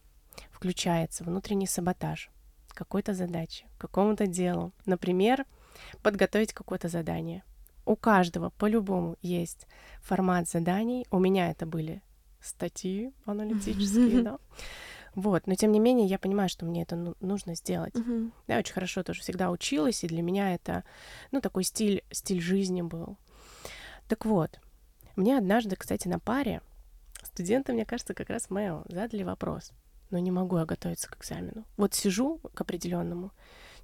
включается 0.58 1.24
внутренний 1.24 1.68
саботаж 1.68 2.32
какой-то 2.70 3.14
задачи, 3.14 3.68
какому-то 3.78 4.26
делу. 4.26 4.74
Например, 4.88 5.46
подготовить 6.02 6.52
какое-то 6.52 6.88
задание. 6.88 7.44
У 7.86 7.96
каждого 7.96 8.50
по-любому 8.50 9.18
есть 9.22 9.68
формат 10.02 10.50
заданий. 10.50 11.06
У 11.12 11.20
меня 11.20 11.52
это 11.52 11.68
были 11.68 12.02
статьи 12.42 13.14
аналитические, 13.26 14.24
да. 14.24 14.40
Вот, 15.14 15.46
но 15.46 15.54
тем 15.54 15.72
не 15.72 15.80
менее 15.80 16.08
я 16.08 16.18
понимаю, 16.18 16.50
что 16.50 16.66
мне 16.66 16.82
это 16.84 16.96
ну, 16.96 17.16
нужно 17.20 17.56
сделать. 17.56 17.96
Uh-huh. 17.96 18.32
Я 18.48 18.58
очень 18.58 18.74
хорошо 18.74 19.04
тоже 19.04 19.22
всегда 19.22 19.52
училась, 19.52 20.04
и 20.04 20.08
для 20.08 20.22
меня 20.22 20.54
это, 20.54 20.84
ну, 21.32 21.42
такой 21.42 21.64
стиль, 21.64 22.04
стиль 22.12 22.42
жизни 22.42 22.82
был. 22.82 23.18
Так 24.08 24.26
вот, 24.26 24.60
мне 25.16 25.38
однажды, 25.38 25.76
кстати, 25.76 26.08
на 26.08 26.20
паре 26.20 26.62
студенты, 27.24 27.74
мне 27.74 27.86
кажется, 27.86 28.14
как 28.14 28.30
раз 28.30 28.52
Мэо 28.52 28.84
задали 28.88 29.24
вопрос, 29.24 29.72
но 30.10 30.20
не 30.20 30.32
могу 30.32 30.58
я 30.58 30.66
готовиться 30.66 31.10
к 31.10 31.18
экзамену. 31.18 31.66
Вот 31.78 31.94
сижу 31.94 32.40
к 32.54 32.62
определенному, 32.62 33.32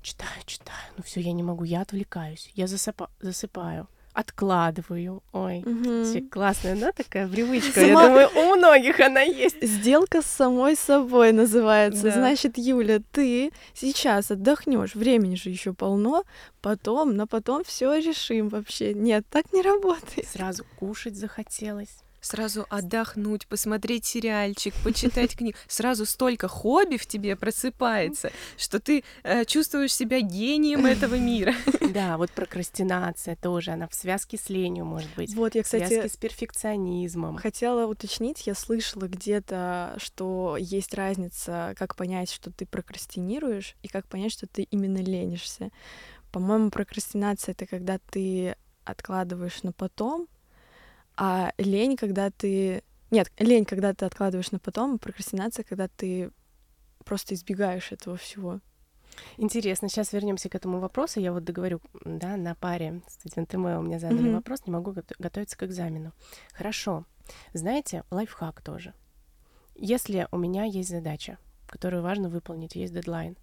читаю, 0.01 0.41
читаю, 0.45 0.91
ну 0.97 1.03
все, 1.03 1.21
я 1.21 1.33
не 1.33 1.43
могу, 1.43 1.63
я 1.63 1.81
отвлекаюсь, 1.81 2.51
я 2.55 2.65
засыпа- 2.65 3.09
засыпаю 3.19 3.87
откладываю. 4.13 5.23
Ой, 5.33 5.63
угу. 5.65 6.29
классная, 6.29 6.75
да, 6.75 6.91
такая 6.91 7.27
привычка. 7.27 7.81
Сама... 7.81 8.03
Я 8.03 8.07
думаю, 8.07 8.29
у 8.35 8.55
многих 8.55 8.99
она 8.99 9.21
есть. 9.21 9.61
Сделка 9.61 10.21
с 10.21 10.25
самой 10.25 10.75
собой 10.75 11.31
называется. 11.31 12.03
Да. 12.03 12.11
Значит, 12.11 12.57
Юля, 12.57 13.01
ты 13.11 13.51
сейчас 13.73 14.31
отдохнешь, 14.31 14.95
времени 14.95 15.35
же 15.35 15.49
еще 15.49 15.73
полно, 15.73 16.23
потом, 16.61 17.15
на 17.15 17.27
потом 17.27 17.63
все 17.63 17.95
решим 17.95 18.49
вообще. 18.49 18.93
Нет, 18.93 19.25
так 19.29 19.51
не 19.51 19.61
работает. 19.61 20.27
Сразу 20.27 20.63
кушать 20.77 21.15
захотелось 21.15 22.02
сразу 22.23 22.65
отдохнуть, 22.69 23.47
посмотреть 23.47 24.05
сериальчик, 24.05 24.73
почитать 24.83 25.35
книгу. 25.35 25.57
Сразу 25.67 26.05
столько 26.05 26.47
хобби 26.47 26.97
в 26.97 27.05
тебе 27.05 27.35
просыпается, 27.35 28.31
что 28.57 28.79
ты 28.79 29.03
э, 29.23 29.45
чувствуешь 29.45 29.93
себя 29.93 30.21
гением 30.21 30.85
этого 30.85 31.15
мира. 31.15 31.53
Да, 31.93 32.17
вот 32.17 32.31
прокрастинация 32.31 33.35
тоже, 33.35 33.71
она 33.71 33.87
в 33.87 33.93
связке 33.93 34.37
с 34.37 34.49
ленью 34.49 34.83
может 34.83 35.09
быть. 35.15 35.35
Вот 35.35 35.53
я, 35.53 35.61
кстати, 35.61 35.83
в 35.83 35.87
связке 35.87 36.09
с 36.09 36.17
перфекционизмом. 36.17 37.37
Хотела 37.37 37.85
уточнить, 37.85 38.47
я 38.47 38.55
слышала 38.55 39.07
где-то, 39.07 39.93
что 39.97 40.57
есть 40.59 40.95
разница, 40.95 41.75
как 41.77 41.95
понять, 41.95 42.31
что 42.31 42.51
ты 42.51 42.65
прокрастинируешь, 42.65 43.75
и 43.83 43.87
как 43.87 44.07
понять, 44.07 44.31
что 44.31 44.47
ты 44.47 44.63
именно 44.63 44.97
ленишься. 44.97 45.69
По-моему, 46.31 46.71
прокрастинация— 46.71 47.51
это 47.53 47.67
когда 47.67 47.99
ты 48.09 48.55
откладываешь 48.85 49.61
на 49.61 49.71
потом, 49.71 50.27
а 51.15 51.53
лень, 51.57 51.95
когда 51.95 52.29
ты... 52.31 52.83
Нет, 53.11 53.31
лень, 53.37 53.65
когда 53.65 53.93
ты 53.93 54.05
откладываешь 54.05 54.51
на 54.51 54.59
потом, 54.59 54.95
а 54.95 54.97
прокрастинация, 54.97 55.63
когда 55.63 55.87
ты 55.87 56.31
просто 57.05 57.35
избегаешь 57.35 57.91
этого 57.91 58.17
всего. 58.17 58.59
Интересно, 59.37 59.89
сейчас 59.89 60.13
вернемся 60.13 60.49
к 60.49 60.55
этому 60.55 60.79
вопросу. 60.79 61.19
Я 61.19 61.31
вот 61.31 61.43
договорю, 61.43 61.81
да, 62.03 62.35
на 62.35 62.55
паре 62.55 63.01
студенты 63.07 63.57
у 63.57 63.81
меня 63.81 63.99
задали 63.99 64.29
mm-hmm. 64.29 64.35
вопрос, 64.35 64.65
не 64.65 64.71
могу 64.71 64.95
готовиться 65.19 65.57
к 65.57 65.63
экзамену. 65.63 66.13
Хорошо. 66.53 67.05
Знаете, 67.53 68.03
лайфхак 68.09 68.61
тоже. 68.61 68.93
Если 69.75 70.27
у 70.31 70.37
меня 70.37 70.63
есть 70.63 70.89
задача, 70.89 71.37
которую 71.67 72.03
важно 72.03 72.29
выполнить, 72.29 72.75
есть 72.75 72.93
дедлайн. 72.93 73.37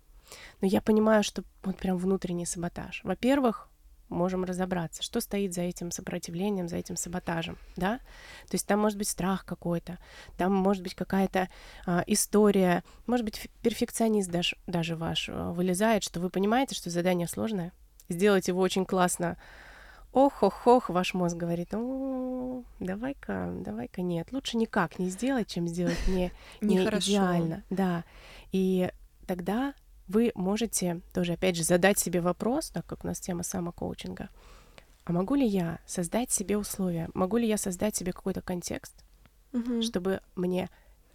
Но 0.61 0.69
я 0.69 0.81
понимаю, 0.81 1.23
что 1.23 1.45
вот 1.63 1.77
прям 1.77 1.99
внутренний 1.99 2.47
саботаж. 2.47 3.01
Во-первых, 3.05 3.70
можем 4.11 4.45
разобраться, 4.45 5.03
что 5.03 5.21
стоит 5.21 5.55
за 5.55 5.63
этим 5.63 5.91
сопротивлением, 5.91 6.69
за 6.69 6.77
этим 6.77 6.97
саботажем, 6.97 7.57
да? 7.77 7.99
То 8.49 8.55
есть 8.55 8.67
там 8.67 8.81
может 8.81 8.99
быть 8.99 9.09
страх 9.09 9.45
какой-то, 9.45 9.99
там 10.37 10.53
может 10.53 10.83
быть 10.83 10.95
какая-то 10.95 11.49
а, 11.87 12.05
история, 12.07 12.85
может 13.07 13.25
быть 13.25 13.49
перфекционист 13.63 14.31
даже, 14.31 14.57
даже 14.67 14.97
ваш 14.97 15.29
а, 15.31 15.53
вылезает, 15.53 16.05
что 16.05 16.21
вы 16.21 16.29
понимаете, 16.29 16.75
что 16.75 16.91
задание 16.91 17.29
сложное, 17.29 17.73
сделать 18.09 18.49
его 18.49 18.61
очень 18.61 18.85
классно, 18.85 19.37
ох-ох-ох, 20.13 20.91
ваш 20.91 21.15
мозг 21.15 21.37
говорит, 21.37 21.73
о, 21.73 22.65
давай-ка, 22.81 23.53
давай-ка 23.61 24.03
нет, 24.03 24.33
лучше 24.33 24.57
никак 24.57 24.99
не 24.99 25.09
сделать, 25.09 25.49
чем 25.49 25.69
сделать 25.69 25.99
не, 26.09 26.33
не 26.61 26.85
идеально, 26.85 27.65
да. 27.71 28.05
И 28.53 28.91
тогда 29.27 29.75
вы 30.11 30.33
можете 30.35 31.01
тоже, 31.15 31.35
опять 31.35 31.57
же, 31.57 31.63
задать 31.63 31.99
себе 31.99 32.21
вопрос, 32.21 32.71
так 32.71 32.85
как 32.85 33.05
у 33.05 33.07
нас 33.07 33.21
тема 33.21 33.45
самокоучинга, 33.45 34.29
а 35.05 35.13
могу 35.13 35.37
ли 35.37 35.47
я 35.47 35.79
создать 35.87 36.33
себе 36.33 36.59
условия, 36.59 37.09
могу 37.15 37.37
ли 37.37 37.47
я 37.47 37.57
создать 37.57 37.95
себе 37.95 38.13
какой-то 38.13 38.43
контекст, 38.43 39.05
угу. 39.53 39.83
чтобы 39.83 40.21
мне 40.35 40.69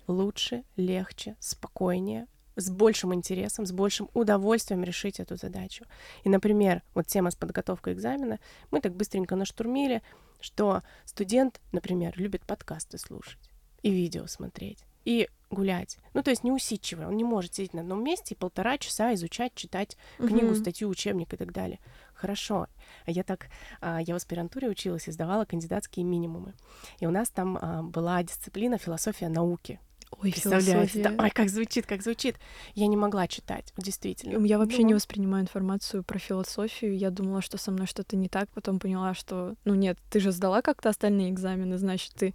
лучше, 0.08 0.64
легче, 0.78 1.36
спокойнее, 1.42 2.28
с 2.56 2.70
большим 2.70 3.14
интересом, 3.14 3.66
с 3.66 3.74
большим 3.74 4.10
удовольствием 4.14 4.82
решить 4.82 5.20
эту 5.20 5.36
задачу. 5.36 5.84
И, 6.24 6.30
например, 6.30 6.82
вот 6.94 7.06
тема 7.06 7.32
с 7.32 7.36
подготовкой 7.36 7.94
экзамена, 7.94 8.40
мы 8.72 8.80
так 8.80 8.96
быстренько 8.96 9.36
наштурмили, 9.36 10.04
что 10.40 10.84
студент, 11.04 11.60
например, 11.74 12.14
любит 12.16 12.46
подкасты 12.46 12.98
слушать 12.98 13.50
и 13.82 13.92
видео 13.92 14.25
смотреть 14.28 14.86
и 15.06 15.30
гулять. 15.50 15.98
Ну, 16.14 16.24
то 16.24 16.32
есть 16.32 16.44
не 16.44 16.52
усидчивый, 16.52 17.08
он 17.08 17.16
не 17.16 17.24
может 17.24 17.54
сидеть 17.56 17.74
на 17.74 17.82
одном 17.82 18.04
месте 18.04 18.34
и 18.34 18.38
полтора 18.38 18.78
часа 18.78 19.14
изучать, 19.14 19.54
читать 19.56 19.98
книгу, 20.18 20.48
uh-huh. 20.48 20.60
статью, 20.60 20.90
учебник 20.90 21.34
и 21.34 21.38
так 21.38 21.52
далее. 21.52 21.80
Хорошо. 22.14 22.68
А 23.06 23.12
я 23.12 23.24
так, 23.24 23.48
а, 23.82 24.02
я 24.02 24.14
в 24.14 24.18
аспирантуре 24.18 24.70
училась 24.70 25.08
и 25.08 25.12
сдавала 25.12 25.46
кандидатские 25.46 26.06
минимумы. 26.06 26.54
И 27.00 27.06
у 27.06 27.12
нас 27.12 27.30
там 27.30 27.58
а, 27.62 27.84
была 27.84 28.24
дисциплина 28.24 28.78
философия 28.78 29.30
науки. 29.30 29.80
Ой, 30.12 30.32
Представляете? 30.32 31.04
Да, 31.04 31.16
ой, 31.18 31.30
как 31.30 31.50
звучит, 31.50 31.86
как 31.86 32.02
звучит. 32.02 32.36
Я 32.74 32.88
не 32.88 32.96
могла 32.96 33.28
читать, 33.28 33.74
действительно. 33.78 34.46
Я 34.46 34.58
вообще 34.58 34.82
ну... 34.82 34.88
не 34.88 34.94
воспринимаю 34.94 35.44
информацию 35.44 36.04
про 36.04 36.20
философию. 36.20 36.98
Я 36.98 37.10
думала, 37.10 37.42
что 37.42 37.58
со 37.58 37.72
мной 37.72 37.88
что-то 37.88 38.16
не 38.16 38.30
так, 38.30 38.50
потом 38.52 38.80
поняла, 38.80 39.14
что, 39.14 39.56
ну 39.66 39.74
нет, 39.76 39.98
ты 40.10 40.20
же 40.20 40.32
сдала 40.32 40.62
как-то 40.62 40.90
остальные 40.90 41.32
экзамены, 41.32 41.78
значит, 41.78 42.14
ты 42.14 42.34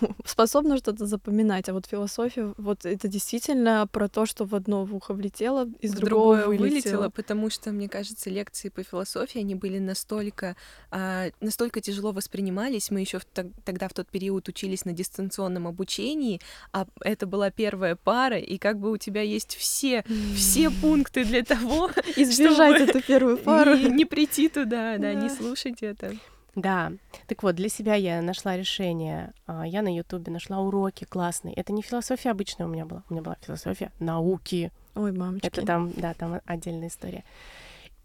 способна 0.24 0.76
что-то 0.78 1.06
запоминать. 1.06 1.68
А 1.68 1.72
вот 1.72 1.86
философия, 1.86 2.52
вот 2.56 2.84
это 2.84 3.06
действительно 3.06 3.86
про 3.90 4.08
то, 4.08 4.26
что 4.26 4.44
в 4.44 4.54
одно 4.54 4.84
в 4.84 4.94
ухо 4.94 5.14
влетело, 5.14 5.68
из 5.80 5.92
в 5.92 5.96
другого 5.96 6.46
вылетело. 6.46 6.62
вылетело. 6.62 7.08
Потому 7.10 7.50
что, 7.50 7.70
мне 7.70 7.88
кажется, 7.88 8.30
лекции 8.30 8.70
по 8.70 8.82
философии, 8.82 9.40
они 9.40 9.54
были 9.54 9.78
настолько, 9.78 10.56
а, 10.90 11.28
настолько 11.40 11.80
тяжело 11.80 12.12
воспринимались. 12.12 12.90
Мы 12.90 13.00
еще 13.00 13.20
тогда 13.64 13.88
в 13.88 13.92
тот 13.92 14.08
период 14.08 14.48
учились 14.48 14.84
на 14.84 14.92
дистанционном 14.92 15.66
обучении, 15.66 16.40
а 16.72 16.86
это 17.10 17.26
была 17.26 17.50
первая 17.50 17.96
пара, 17.96 18.38
и 18.38 18.58
как 18.58 18.78
бы 18.78 18.90
у 18.90 18.96
тебя 18.96 19.22
есть 19.22 19.56
все, 19.56 20.04
все 20.34 20.70
пункты 20.70 21.24
для 21.24 21.42
того, 21.42 21.90
избежать 22.16 22.80
эту 22.80 23.02
первую 23.02 23.38
пару. 23.38 23.76
Не, 23.76 23.90
не 23.90 24.04
прийти 24.04 24.48
туда, 24.48 24.98
да, 24.98 25.14
не 25.14 25.28
слушать 25.28 25.82
это. 25.82 26.14
Да, 26.56 26.92
так 27.26 27.42
вот, 27.42 27.54
для 27.54 27.68
себя 27.68 27.94
я 27.94 28.20
нашла 28.22 28.56
решение. 28.56 29.32
А, 29.46 29.66
я 29.66 29.82
на 29.82 29.94
Ютубе 29.94 30.32
нашла 30.32 30.58
уроки 30.58 31.04
классные. 31.04 31.54
Это 31.54 31.72
не 31.72 31.80
философия 31.80 32.30
обычная 32.30 32.66
у 32.66 32.68
меня 32.68 32.86
была. 32.86 33.04
У 33.08 33.14
меня 33.14 33.22
была 33.22 33.36
философия 33.40 33.92
науки. 34.00 34.72
Ой, 34.94 35.12
мамочки. 35.12 35.46
Это 35.46 35.64
там, 35.64 35.92
да, 35.96 36.12
там 36.14 36.40
отдельная 36.44 36.88
история. 36.88 37.24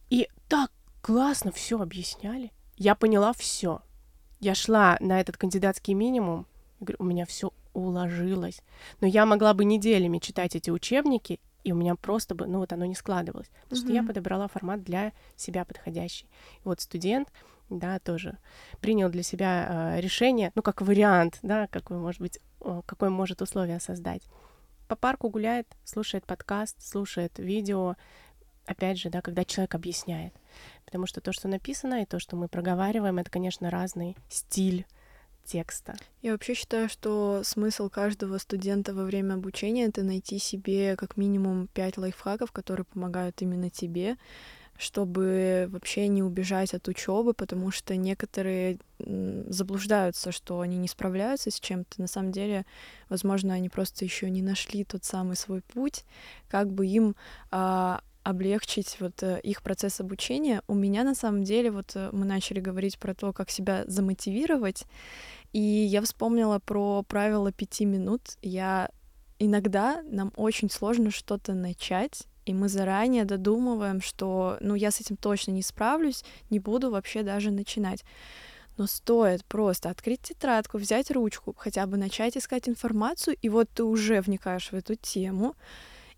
И 0.10 0.30
так 0.48 0.72
классно 1.02 1.52
все 1.52 1.82
объясняли. 1.82 2.52
Я 2.78 2.94
поняла 2.94 3.34
все. 3.34 3.82
Я 4.40 4.53
шла 4.53 4.98
на 5.00 5.20
этот 5.20 5.38
кандидатский 5.38 5.94
минимум. 5.94 6.46
Говорю, 6.79 6.98
у 7.00 7.06
меня 7.06 7.25
все 7.25 7.51
уложилось. 7.75 8.61
Но 9.01 9.07
я 9.07 9.25
могла 9.25 9.53
бы 9.53 9.66
неделями 9.66 10.20
читать 10.20 10.55
эти 10.55 10.70
учебники, 10.70 11.40
и 11.64 11.72
у 11.72 11.75
меня 11.75 11.96
просто 11.96 12.35
бы, 12.35 12.48
ну 12.48 12.59
вот 12.59 12.74
оно 12.74 12.85
не 12.85 12.96
складывалось. 12.96 13.50
Потому 13.64 13.81
mm-hmm. 13.81 13.85
что 13.85 13.94
я 13.94 14.03
подобрала 14.03 14.48
формат 14.48 14.83
для 14.83 15.14
себя 15.35 15.66
подходящий. 15.66 16.27
И 16.57 16.61
вот 16.64 16.79
студент, 16.81 17.31
да, 17.70 18.00
тоже 18.00 18.38
принял 18.79 19.09
для 19.09 19.24
себя 19.24 19.96
э, 19.98 20.01
решение, 20.01 20.51
ну 20.55 20.61
как 20.61 20.81
вариант, 20.81 21.40
да, 21.42 21.68
какой 21.68 21.98
может 21.98 22.22
быть, 22.22 22.40
э, 22.61 22.81
какое 22.85 23.09
может 23.09 23.42
условие 23.42 23.79
создать. 23.79 24.22
По 24.88 24.96
парку 24.96 25.29
гуляет, 25.29 25.68
слушает 25.83 26.25
подкаст, 26.25 26.81
слушает 26.81 27.40
видео, 27.40 27.96
опять 28.68 29.00
же, 29.00 29.09
да, 29.09 29.22
когда 29.22 29.44
человек 29.44 29.74
объясняет. 29.74 30.33
Потому 30.85 31.07
что 31.07 31.22
то, 31.22 31.33
что 31.33 31.48
написано, 31.48 32.03
и 32.03 32.05
то, 32.05 32.20
что 32.20 32.35
мы 32.35 32.48
проговариваем, 32.48 33.18
это, 33.18 33.31
конечно, 33.31 33.72
разный 33.72 34.16
стиль 34.29 34.85
текста. 35.46 35.96
Я 36.22 36.31
вообще 36.31 36.53
считаю, 36.53 36.90
что 36.90 37.42
смысл 37.44 37.90
каждого 37.90 38.38
студента 38.38 38.94
во 38.94 39.03
время 39.03 39.36
обучения— 39.36 39.86
это 39.86 40.03
найти 40.03 40.40
себе 40.40 40.96
как 40.96 41.18
минимум 41.18 41.68
пять 41.74 41.98
лайфхаков, 41.98 42.51
которые 42.51 42.86
помогают 42.86 43.42
именно 43.42 43.70
тебе, 43.70 44.18
чтобы 44.77 45.68
вообще 45.70 46.08
не 46.08 46.22
убежать 46.22 46.74
от 46.74 46.88
учебы, 46.88 47.34
потому 47.34 47.72
что 47.72 47.96
некоторые 47.96 48.77
заблуждаются, 49.00 50.31
что 50.31 50.60
они 50.60 50.77
не 50.77 50.88
справляются 50.88 51.51
с 51.51 51.60
чем-то. 51.60 52.01
На 52.01 52.08
самом 52.08 52.31
деле, 52.31 52.66
возможно, 53.08 53.53
они 53.53 53.70
просто 53.70 54.03
еще 54.03 54.29
не 54.29 54.42
нашли 54.42 54.84
тот 54.84 55.05
самый 55.05 55.38
свой 55.38 55.62
путь, 55.62 56.03
как 56.50 56.70
бы 56.72 56.86
им 56.88 57.16
а, 57.51 58.01
облегчить 58.25 58.98
вот 59.00 59.22
э, 59.22 59.40
их 59.42 59.61
процесс 59.61 60.01
обучения. 60.01 60.64
У 60.68 60.74
меня 60.74 61.03
на 61.03 61.14
самом 61.14 61.44
деле 61.44 61.70
вот 61.70 61.92
э, 61.96 62.09
мы 62.11 62.25
начали 62.25 62.59
говорить 62.59 62.98
про 62.98 63.14
то, 63.14 63.31
как 63.31 63.51
себя 63.51 63.83
замотивировать, 63.85 64.85
и 65.53 65.59
я 65.59 66.01
вспомнила 66.01 66.57
про 66.57 67.03
правило 67.03 67.51
пяти 67.51 67.85
минут. 67.85 68.22
Я 68.42 68.90
иногда 69.38 70.01
нам 70.09 70.33
очень 70.38 70.72
сложно 70.72 71.11
что-то 71.11 71.53
начать, 71.53 72.24
и 72.48 72.53
мы 72.53 72.68
заранее 72.68 73.25
додумываем, 73.25 74.01
что, 74.01 74.57
ну, 74.59 74.74
я 74.74 74.90
с 74.90 75.00
этим 75.00 75.18
точно 75.18 75.51
не 75.51 75.61
справлюсь, 75.61 76.24
не 76.50 76.59
буду 76.59 76.90
вообще 76.90 77.22
даже 77.22 77.51
начинать. 77.51 78.03
Но 78.77 78.88
стоит 78.88 79.46
просто 79.46 79.92
открыть 79.92 80.22
тетрадку, 80.22 80.79
взять 80.79 81.11
ручку, 81.11 81.53
хотя 81.55 81.85
бы 81.85 81.98
начать 81.98 82.35
искать 82.38 82.68
информацию, 82.68 83.38
и 83.40 83.50
вот 83.50 83.70
ты 83.70 83.83
уже 83.83 84.20
вникаешь 84.20 84.72
в 84.72 84.74
эту 84.74 84.96
тему, 84.96 85.55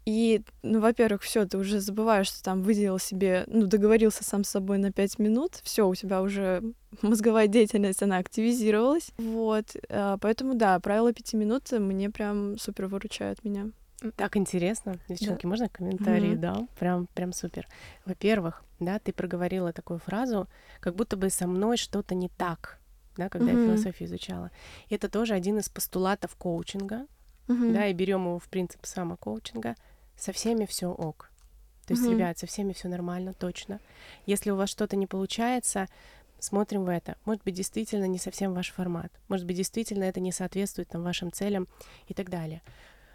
и, 0.07 0.41
ну, 0.63 0.79
во-первых, 0.79 1.21
все, 1.21 1.45
ты 1.45 1.57
уже 1.57 1.81
забываешь, 1.81 2.27
что 2.27 2.41
там 2.41 2.61
выделил 2.61 2.97
себе, 2.97 3.43
ну, 3.47 3.67
договорился 3.67 4.23
сам 4.23 4.45
с 4.45 4.49
собой 4.49 4.77
на 4.77 4.93
пять 4.93 5.19
минут, 5.19 5.59
все, 5.63 5.85
у 5.85 5.93
тебя 5.95 6.21
уже 6.21 6.63
мозговая 7.01 7.47
деятельность, 7.47 8.01
она 8.01 8.15
активизировалась. 8.15 9.11
Вот, 9.17 9.75
а, 9.89 10.17
поэтому, 10.19 10.55
да, 10.55 10.79
правило 10.79 11.11
пяти 11.11 11.35
минут 11.35 11.69
мне 11.73 12.09
прям 12.09 12.57
супер 12.57 12.85
выручает 12.85 13.43
меня. 13.43 13.71
Так 14.15 14.37
интересно. 14.37 14.97
Девчонки, 15.09 15.43
да. 15.43 15.49
можно 15.49 15.67
комментарии? 15.67 16.35
Mm-hmm. 16.35 16.39
Да, 16.39 16.67
прям, 16.79 17.07
прям 17.13 17.33
супер. 17.33 17.67
Во-первых, 18.05 18.63
да, 18.79 18.99
ты 18.99 19.11
проговорила 19.11 19.73
такую 19.73 19.99
фразу, 19.99 20.47
как 20.79 20.95
будто 20.95 21.17
бы 21.17 21.29
со 21.29 21.47
мной 21.47 21.75
что-то 21.75 22.15
не 22.15 22.29
так, 22.29 22.79
да, 23.17 23.27
когда 23.27 23.51
mm-hmm. 23.51 23.59
я 23.59 23.75
философию 23.75 24.07
изучала. 24.07 24.51
И 24.87 24.95
это 24.95 25.09
тоже 25.09 25.33
один 25.33 25.59
из 25.59 25.67
постулатов 25.67 26.33
коучинга, 26.37 27.07
mm-hmm. 27.49 27.73
да, 27.73 27.87
и 27.87 27.93
берем 27.93 28.21
его 28.21 28.39
в 28.39 28.47
принцип 28.47 28.85
самокоучинга— 28.85 29.75
со 30.17 30.31
всеми 30.31 30.65
все 30.65 30.87
ок. 30.87 31.29
То 31.85 31.93
есть, 31.93 32.05
mm-hmm. 32.05 32.11
ребят, 32.11 32.37
со 32.37 32.47
всеми 32.47 32.73
все 32.73 32.89
нормально, 32.89 33.33
точно. 33.33 33.79
Если 34.25 34.51
у 34.51 34.57
вас 34.57 34.69
что-то 34.69 34.97
не 34.97 35.07
получается, 35.07 35.87
смотрим 36.39 36.83
в 36.83 36.89
это. 36.89 37.15
Может 37.23 37.43
быть, 37.43 37.55
действительно 37.55 38.05
не 38.05 38.17
совсем 38.17 38.53
ваш 38.53 38.71
формат. 38.71 39.11
Может 39.29 39.45
быть, 39.45 39.55
действительно 39.55 40.03
это 40.03 40.19
не 40.19 40.33
соответствует 40.33 40.89
там, 40.89 41.03
вашим 41.03 41.31
целям 41.31 41.67
и 42.07 42.13
так 42.13 42.29
далее. 42.29 42.61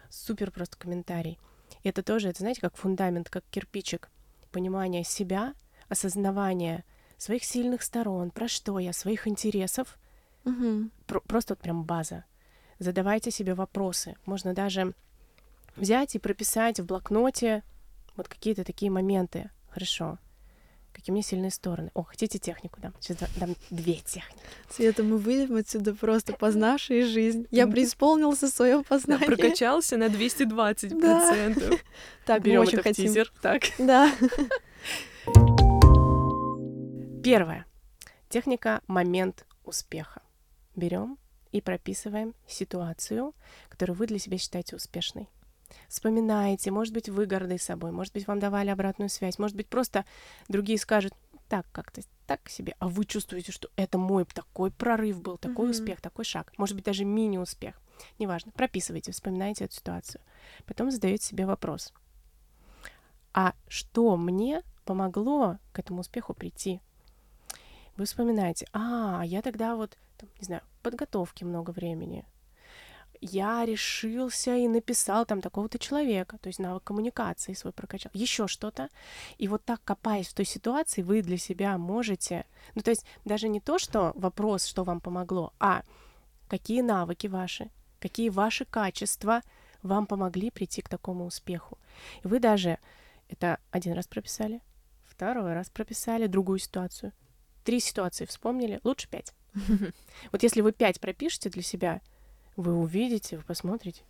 Супер 0.09 0.49
просто 0.49 0.77
комментарий. 0.77 1.37
И 1.83 1.89
это 1.89 2.01
тоже, 2.01 2.29
это 2.29 2.39
знаете, 2.39 2.61
как 2.61 2.75
фундамент, 2.75 3.29
как 3.29 3.43
кирпичик. 3.51 4.09
Понимание 4.51 5.03
себя, 5.03 5.53
осознавание 5.89 6.83
своих 7.17 7.43
сильных 7.43 7.83
сторон, 7.83 8.31
про 8.31 8.47
что 8.47 8.79
я, 8.79 8.93
своих 8.93 9.27
интересов. 9.27 9.97
Угу. 10.45 10.89
Про- 11.07 11.21
просто 11.21 11.53
вот 11.53 11.61
прям 11.61 11.83
база. 11.83 12.25
Задавайте 12.79 13.31
себе 13.31 13.53
вопросы. 13.53 14.15
Можно 14.25 14.53
даже 14.53 14.93
взять 15.75 16.15
и 16.15 16.19
прописать 16.19 16.79
в 16.79 16.85
блокноте 16.85 17.63
вот 18.15 18.27
какие-то 18.27 18.63
такие 18.63 18.91
моменты. 18.91 19.49
Хорошо. 19.69 20.19
Какие 20.93 21.11
у 21.11 21.15
меня 21.15 21.23
сильные 21.23 21.49
стороны. 21.49 21.89
О, 21.95 22.03
хотите 22.03 22.37
технику, 22.37 22.79
да? 22.79 22.93
Сейчас 22.99 23.17
дам 23.37 23.55
две 23.71 23.95
техники. 23.95 24.39
Света, 24.69 25.01
мы 25.01 25.17
выйдем 25.17 25.55
отсюда 25.55 25.95
просто 25.95 26.33
познавшие 26.33 27.05
жизнь. 27.05 27.47
Я 27.49 27.65
преисполнился 27.65 28.45
в 28.45 28.51
своем 28.51 28.83
познании. 28.83 29.25
Прокачался 29.25 29.97
на 29.97 30.07
220%. 30.07 31.01
Да. 31.01 31.77
Так, 32.25 32.43
Берем 32.43 32.61
очень 32.61 32.77
хотим. 32.77 33.07
Тизер. 33.07 33.33
Так. 33.41 33.63
Да. 33.79 34.13
Первое. 37.23 37.65
Техника 38.29 38.81
момент 38.87 39.45
успеха. 39.65 40.21
Берем 40.75 41.17
и 41.51 41.59
прописываем 41.59 42.33
ситуацию, 42.47 43.33
которую 43.69 43.97
вы 43.97 44.07
для 44.07 44.19
себя 44.19 44.37
считаете 44.37 44.75
успешной. 44.75 45.27
Вспоминаете, 45.87 46.71
может 46.71 46.93
быть, 46.93 47.09
вы 47.09 47.25
горды 47.25 47.57
собой, 47.57 47.91
может 47.91 48.13
быть, 48.13 48.27
вам 48.27 48.39
давали 48.39 48.69
обратную 48.69 49.09
связь, 49.09 49.39
может 49.39 49.55
быть, 49.55 49.67
просто 49.67 50.05
другие 50.47 50.77
скажут, 50.77 51.13
так 51.49 51.65
как-то 51.71 52.01
так 52.25 52.49
себе, 52.49 52.75
а 52.79 52.87
вы 52.87 53.05
чувствуете, 53.05 53.51
что 53.51 53.69
это 53.75 53.97
мой 53.97 54.25
такой 54.25 54.71
прорыв 54.71 55.21
был, 55.21 55.37
такой 55.37 55.67
mm-hmm. 55.67 55.71
успех, 55.71 56.01
такой 56.01 56.25
шаг, 56.25 56.51
может 56.57 56.75
быть, 56.75 56.85
даже 56.85 57.05
мини-успех. 57.05 57.79
Неважно, 58.17 58.51
прописывайте, 58.51 59.11
вспоминайте 59.11 59.65
эту 59.65 59.75
ситуацию. 59.75 60.21
Потом 60.65 60.89
задаете 60.89 61.25
себе 61.25 61.45
вопрос. 61.45 61.93
А 63.33 63.53
что 63.67 64.15
мне 64.17 64.63
помогло 64.85 65.57
к 65.73 65.79
этому 65.79 66.01
успеху 66.01 66.33
прийти? 66.33 66.81
Вы 67.97 68.05
вспоминаете, 68.05 68.67
а, 68.73 69.21
я 69.23 69.41
тогда 69.41 69.75
вот, 69.75 69.97
там, 70.17 70.29
не 70.39 70.45
знаю, 70.45 70.63
подготовки 70.81 71.43
много 71.43 71.71
времени, 71.71 72.25
я 73.23 73.65
решился 73.65 74.55
и 74.55 74.67
написал 74.67 75.25
там 75.25 75.41
такого-то 75.41 75.79
человека, 75.79 76.37
то 76.39 76.47
есть 76.47 76.59
навык 76.59 76.83
коммуникации 76.83 77.53
свой 77.53 77.73
прокачал, 77.73 78.11
еще 78.13 78.47
что-то. 78.47 78.89
И 79.37 79.47
вот 79.47 79.63
так 79.63 79.81
копаясь 79.83 80.27
в 80.27 80.33
той 80.33 80.45
ситуации, 80.45 81.01
вы 81.01 81.21
для 81.21 81.37
себя 81.37 81.77
можете, 81.77 82.45
ну 82.75 82.81
то 82.81 82.91
есть 82.91 83.05
даже 83.25 83.47
не 83.47 83.59
то, 83.59 83.79
что 83.79 84.13
вопрос, 84.15 84.65
что 84.65 84.83
вам 84.83 84.99
помогло, 84.99 85.53
а 85.59 85.83
какие 86.47 86.81
навыки 86.81 87.27
ваши, 87.27 87.69
какие 87.99 88.29
ваши 88.29 88.65
качества 88.65 89.41
вам 89.81 90.05
помогли 90.05 90.51
прийти 90.51 90.81
к 90.81 90.89
такому 90.89 91.25
успеху. 91.25 91.77
И 92.23 92.27
вы 92.27 92.39
даже 92.39 92.77
это 93.29 93.59
один 93.71 93.93
раз 93.93 94.07
прописали, 94.07 94.61
второй 95.03 95.53
раз 95.53 95.69
прописали 95.69 96.27
другую 96.27 96.59
ситуацию, 96.59 97.13
три 97.63 97.79
ситуации 97.79 98.25
вспомнили, 98.25 98.79
лучше 98.83 99.09
пять. 99.09 99.33
Вот 100.31 100.43
если 100.43 100.61
вы 100.61 100.71
пять 100.71 100.99
пропишете 100.99 101.49
для 101.49 101.61
себя, 101.61 102.01
вы 102.55 102.75
увидите, 102.75 103.37
вы 103.37 103.43
посмотрите. 103.43 104.03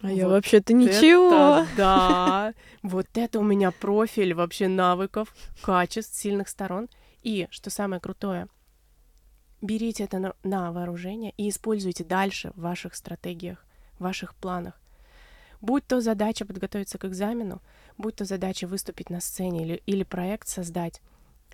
А 0.00 0.08
вот 0.08 0.16
я 0.16 0.28
вообще-то 0.28 0.72
ничего. 0.72 1.62
Это, 1.62 1.68
да, 1.76 2.54
вот 2.82 3.06
это 3.14 3.38
у 3.38 3.42
меня 3.42 3.70
профиль 3.70 4.34
вообще 4.34 4.68
навыков, 4.68 5.34
качеств, 5.62 6.16
сильных 6.16 6.48
сторон. 6.48 6.88
И, 7.22 7.48
что 7.50 7.68
самое 7.68 8.00
крутое, 8.00 8.48
берите 9.60 10.04
это 10.04 10.18
на, 10.18 10.34
на 10.42 10.72
вооружение 10.72 11.34
и 11.36 11.50
используйте 11.50 12.02
дальше 12.02 12.52
в 12.54 12.62
ваших 12.62 12.94
стратегиях, 12.94 13.64
в 13.98 14.04
ваших 14.04 14.34
планах. 14.34 14.80
Будь 15.60 15.86
то 15.86 16.00
задача 16.00 16.46
подготовиться 16.46 16.96
к 16.96 17.04
экзамену, 17.04 17.60
будь 17.98 18.16
то 18.16 18.24
задача 18.24 18.66
выступить 18.66 19.10
на 19.10 19.20
сцене 19.20 19.64
или, 19.64 19.82
или 19.84 20.04
проект 20.04 20.48
создать, 20.48 21.02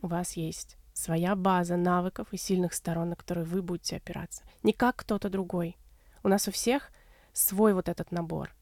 у 0.03 0.07
вас 0.07 0.35
есть 0.35 0.77
своя 0.93 1.35
база 1.35 1.77
навыков 1.77 2.29
и 2.31 2.37
сильных 2.37 2.73
сторон, 2.75 3.11
на 3.11 3.17
которые 3.17 3.45
вы 3.45 3.63
будете 3.63 3.97
опираться. 3.97 4.45
Не 4.63 4.73
как 4.73 4.97
кто-то 4.97 5.29
другой. 5.29 5.77
У 6.27 6.29
нас 6.29 6.49
у 6.49 6.51
всех 6.51 6.91
свой 7.33 7.73
вот 7.73 7.89
этот 7.89 8.11
набор. 8.11 8.53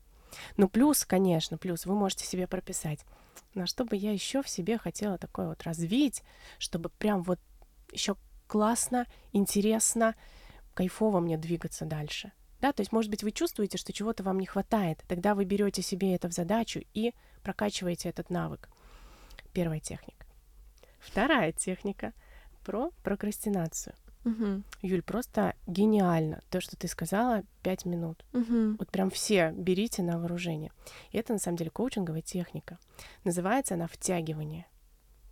Ну, 0.59 0.69
плюс, 0.69 1.07
конечно, 1.07 1.57
плюс 1.57 1.87
вы 1.87 1.95
можете 1.95 2.27
себе 2.27 2.47
прописать, 2.47 3.01
на 3.55 3.67
что 3.67 3.87
бы 3.87 3.97
я 3.97 4.13
еще 4.13 4.43
в 4.43 4.51
себе 4.51 4.77
хотела 4.77 5.17
такое 5.17 5.49
вот 5.49 5.63
развить, 5.63 6.23
чтобы 6.59 6.91
прям 6.91 7.23
вот 7.23 7.41
еще 7.91 8.17
классно, 8.49 9.07
интересно, 9.33 10.15
кайфово 10.75 11.21
мне 11.21 11.39
двигаться 11.39 11.87
дальше. 11.87 12.33
Да, 12.61 12.75
то 12.75 12.83
есть, 12.83 12.93
может 12.93 13.11
быть, 13.11 13.23
вы 13.23 13.33
чувствуете, 13.33 13.79
что 13.79 13.95
чего-то 13.95 14.23
вам 14.23 14.41
не 14.41 14.47
хватает, 14.47 15.03
тогда 15.09 15.35
вы 15.35 15.47
берете 15.47 15.81
себе 15.81 16.15
это 16.15 16.29
в 16.29 16.35
задачу 16.35 16.83
и 16.93 17.15
прокачиваете 17.43 18.11
этот 18.11 18.29
навык. 18.29 18.69
Первая 19.55 19.81
техника. 19.81 20.27
Вторая 20.99 21.53
техника 21.53 22.13
про 22.63 22.91
прокрастинацию. 23.03 23.95
Угу. 24.25 24.63
Юль, 24.83 25.03
просто 25.03 25.55
гениально 25.67 26.43
то, 26.51 26.61
что 26.61 26.77
ты 26.77 26.89
сказала, 26.89 27.43
пять 27.63 27.85
минут. 27.85 28.25
Угу. 28.33 28.77
Вот 28.79 28.91
прям 28.91 29.11
все 29.11 29.53
берите 29.53 30.03
на 30.03 30.19
вооружение. 30.19 30.73
И 31.11 31.19
это 31.19 31.33
на 31.33 31.39
самом 31.39 31.59
деле 31.59 31.71
коучинговая 31.71 32.23
техника. 32.23 32.79
Называется 33.25 33.75
она 33.75 33.87
втягивание. 33.87 34.67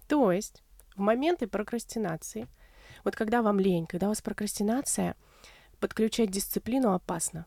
То 0.08 0.30
есть 0.30 0.62
в 0.94 1.00
моменты 1.00 1.46
прокрастинации, 1.46 2.48
вот 3.04 3.16
когда 3.16 3.42
вам 3.42 3.58
лень, 3.58 3.86
когда 3.86 4.06
у 4.06 4.10
вас 4.10 4.20
прокрастинация, 4.20 5.16
подключать 5.80 6.30
дисциплину 6.30 6.92
опасно. 6.92 7.46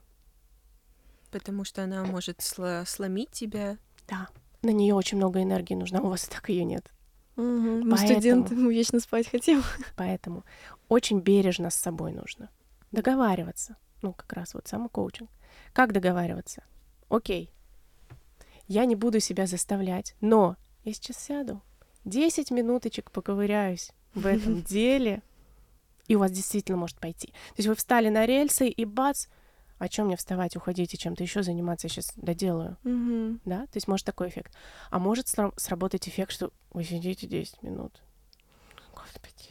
Потому 1.31 1.63
что 1.63 1.83
она 1.83 2.03
может 2.03 2.39
сло- 2.39 2.85
сломить 2.85 3.31
тебя. 3.31 3.77
Да. 4.07 4.29
На 4.61 4.69
нее 4.69 4.95
очень 4.95 5.17
много 5.17 5.43
энергии 5.43 5.75
нужно, 5.75 5.99
а 5.99 6.01
у 6.01 6.09
вас 6.09 6.27
и 6.27 6.31
так 6.31 6.49
ее 6.49 6.63
нет. 6.63 6.91
Угу. 7.37 7.43
Мы 7.43 7.91
поэтому, 7.91 8.07
студенты, 8.07 8.55
мы 8.55 8.73
вечно 8.73 8.99
спать 8.99 9.29
хотим. 9.29 9.61
Поэтому 9.95 10.43
очень 10.89 11.19
бережно 11.19 11.69
с 11.69 11.75
собой 11.75 12.11
нужно. 12.11 12.49
Договариваться. 12.91 13.77
Ну, 14.01 14.13
как 14.13 14.31
раз 14.33 14.53
вот 14.53 14.67
самокоучинг. 14.67 15.29
Как 15.73 15.93
договариваться? 15.93 16.63
Окей, 17.09 17.51
я 18.67 18.85
не 18.85 18.95
буду 18.95 19.19
себя 19.19 19.45
заставлять, 19.45 20.15
но 20.21 20.57
я 20.83 20.93
сейчас 20.93 21.17
сяду, 21.17 21.61
10 22.05 22.51
минуточек 22.51 23.11
поковыряюсь 23.11 23.91
в 24.13 24.25
этом 24.25 24.61
деле, 24.63 25.21
и 26.07 26.15
у 26.15 26.19
вас 26.19 26.31
действительно 26.31 26.77
может 26.77 26.97
пойти. 26.99 27.27
То 27.27 27.57
есть 27.57 27.67
вы 27.67 27.75
встали 27.75 28.09
на 28.09 28.25
рельсы, 28.25 28.67
и 28.67 28.85
бац, 28.85 29.27
о 29.77 29.89
чем 29.89 30.07
мне 30.07 30.15
вставать, 30.15 30.55
уходить 30.55 30.93
и 30.93 30.97
чем-то 30.97 31.23
еще 31.23 31.43
заниматься, 31.43 31.87
я 31.87 31.89
сейчас 31.89 32.13
доделаю. 32.15 32.77
Mm-hmm. 32.83 33.39
Да? 33.45 33.61
То 33.65 33.75
есть 33.75 33.87
может 33.87 34.05
такой 34.05 34.29
эффект. 34.29 34.53
А 34.89 34.99
может 34.99 35.27
сработать 35.27 36.07
эффект, 36.07 36.31
что 36.31 36.51
вы 36.71 36.83
сидите 36.83 37.27
10 37.27 37.61
минут. 37.63 38.01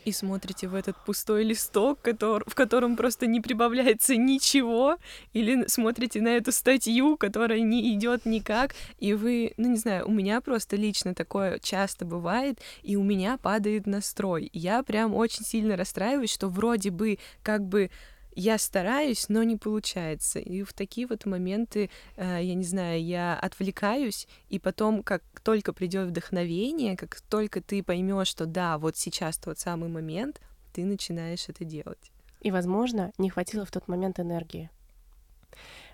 И 0.05 0.12
смотрите 0.12 0.69
в 0.69 0.75
этот 0.75 0.97
пустой 1.05 1.45
листок, 1.45 2.01
который, 2.03 2.45
в 2.47 2.55
котором 2.55 2.97
просто 2.97 3.27
не 3.27 3.40
прибавляется 3.40 4.17
ничего, 4.17 4.97
или 5.33 5.67
смотрите 5.67 6.21
на 6.21 6.37
эту 6.37 6.53
статью, 6.53 7.17
которая 7.17 7.61
не 7.61 7.95
идет 7.95 8.27
никак, 8.27 8.75
и 8.99 9.14
вы, 9.14 9.55
ну 9.57 9.69
не 9.71 9.79
знаю, 9.79 10.07
у 10.07 10.12
меня 10.12 10.40
просто 10.40 10.77
лично 10.77 11.14
такое 11.14 11.59
часто 11.59 12.05
бывает, 12.05 12.59
и 12.83 12.97
у 12.97 13.03
меня 13.03 13.38
падает 13.38 13.87
настрой. 13.87 14.51
Я 14.53 14.83
прям 14.83 15.14
очень 15.14 15.45
сильно 15.45 15.77
расстраиваюсь, 15.77 16.33
что 16.33 16.49
вроде 16.49 16.90
бы 16.90 17.19
как 17.43 17.64
бы 17.64 17.90
я 18.35 18.59
стараюсь, 18.59 19.29
но 19.29 19.42
не 19.42 19.57
получается. 19.57 20.38
И 20.38 20.62
в 20.62 20.73
такие 20.73 21.07
вот 21.07 21.27
моменты, 21.27 21.90
э, 22.16 22.40
я 22.42 22.55
не 22.55 22.64
знаю, 22.64 23.03
я 23.05 23.38
отвлекаюсь, 23.38 24.27
и 24.49 24.59
потом, 24.59 25.03
как 25.03 25.23
только 25.42 25.73
придет 25.73 26.09
вдохновение, 26.09 26.97
как 26.97 27.20
только 27.23 27.61
ты 27.61 27.83
поймешь, 27.83 28.29
что 28.29 28.47
да, 28.47 28.79
вот 28.79 28.97
сейчас 28.97 29.37
тот 29.37 29.59
самый 29.59 29.88
момент, 29.88 30.40
ты 30.73 30.85
начинаешь 30.85 31.49
это 31.49 31.64
делать. 31.64 32.11
И, 32.40 32.51
возможно, 32.51 33.12
не 33.18 33.31
хватило 33.31 33.64
в 33.64 33.70
тот 33.70 33.88
момент 33.88 34.20
энергии. 34.20 34.70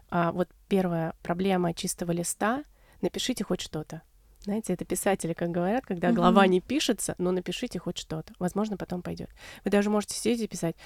А 0.09 0.33
вот 0.33 0.49
первая 0.69 1.15
проблема 1.23 1.75
чистого 1.75 2.13
листа— 2.13 2.65
напишите 3.01 3.45
хоть 3.45 3.61
что-то. 3.61 4.03
Знаете, 4.43 4.73
это 4.73 4.87
писатели, 4.87 5.35
как 5.35 5.51
говорят, 5.51 5.85
когда 5.85 6.13
глава 6.13 6.47
не 6.47 6.63
пишется, 6.63 7.15
но 7.19 7.31
напишите 7.31 7.79
хоть 7.79 7.99
что-то. 7.99 8.33
Возможно, 8.39 8.79
потом 8.79 9.03
пойдет. 9.03 9.29
Вы 9.65 9.71
даже 9.71 9.91
можете 9.91 10.15
сидеть 10.15 10.41
и 10.41 10.49
писать, 10.49 10.77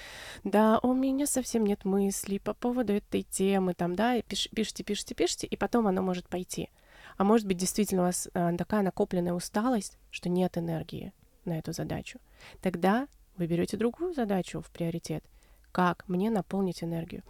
да, 0.43 0.79
у 0.83 0.93
меня 0.93 1.25
совсем 1.25 1.65
нет 1.65 1.85
мыслей 1.85 2.39
по 2.39 2.53
поводу 2.53 2.93
этой 2.93 3.23
темы, 3.23 3.73
там, 3.73 3.95
да, 3.95 4.21
пиш, 4.21 4.49
пишите, 4.53 4.83
пишите, 4.83 5.15
пишите, 5.15 5.47
и 5.47 5.55
потом 5.55 5.87
оно 5.87 6.01
может 6.01 6.27
пойти. 6.27 6.69
А 7.17 7.23
может 7.23 7.47
быть, 7.47 7.57
действительно 7.57 8.01
у 8.01 8.05
вас 8.05 8.27
э, 8.33 8.57
такая 8.57 8.81
накопленная 8.81 9.33
усталость, 9.33 9.97
что 10.11 10.27
нет 10.27 10.57
энергии 10.57 11.13
на 11.45 11.57
эту 11.57 11.71
задачу. 11.71 12.19
Тогда 12.61 13.07
вы 13.37 13.47
берете 13.47 13.77
другую 13.77 14.13
задачу 14.13 14.61
в 14.61 14.69
приоритет. 14.69 15.23
Как 15.71 16.05
мне 16.09 16.29
наполнить 16.29 16.83
энергию? 16.83 17.23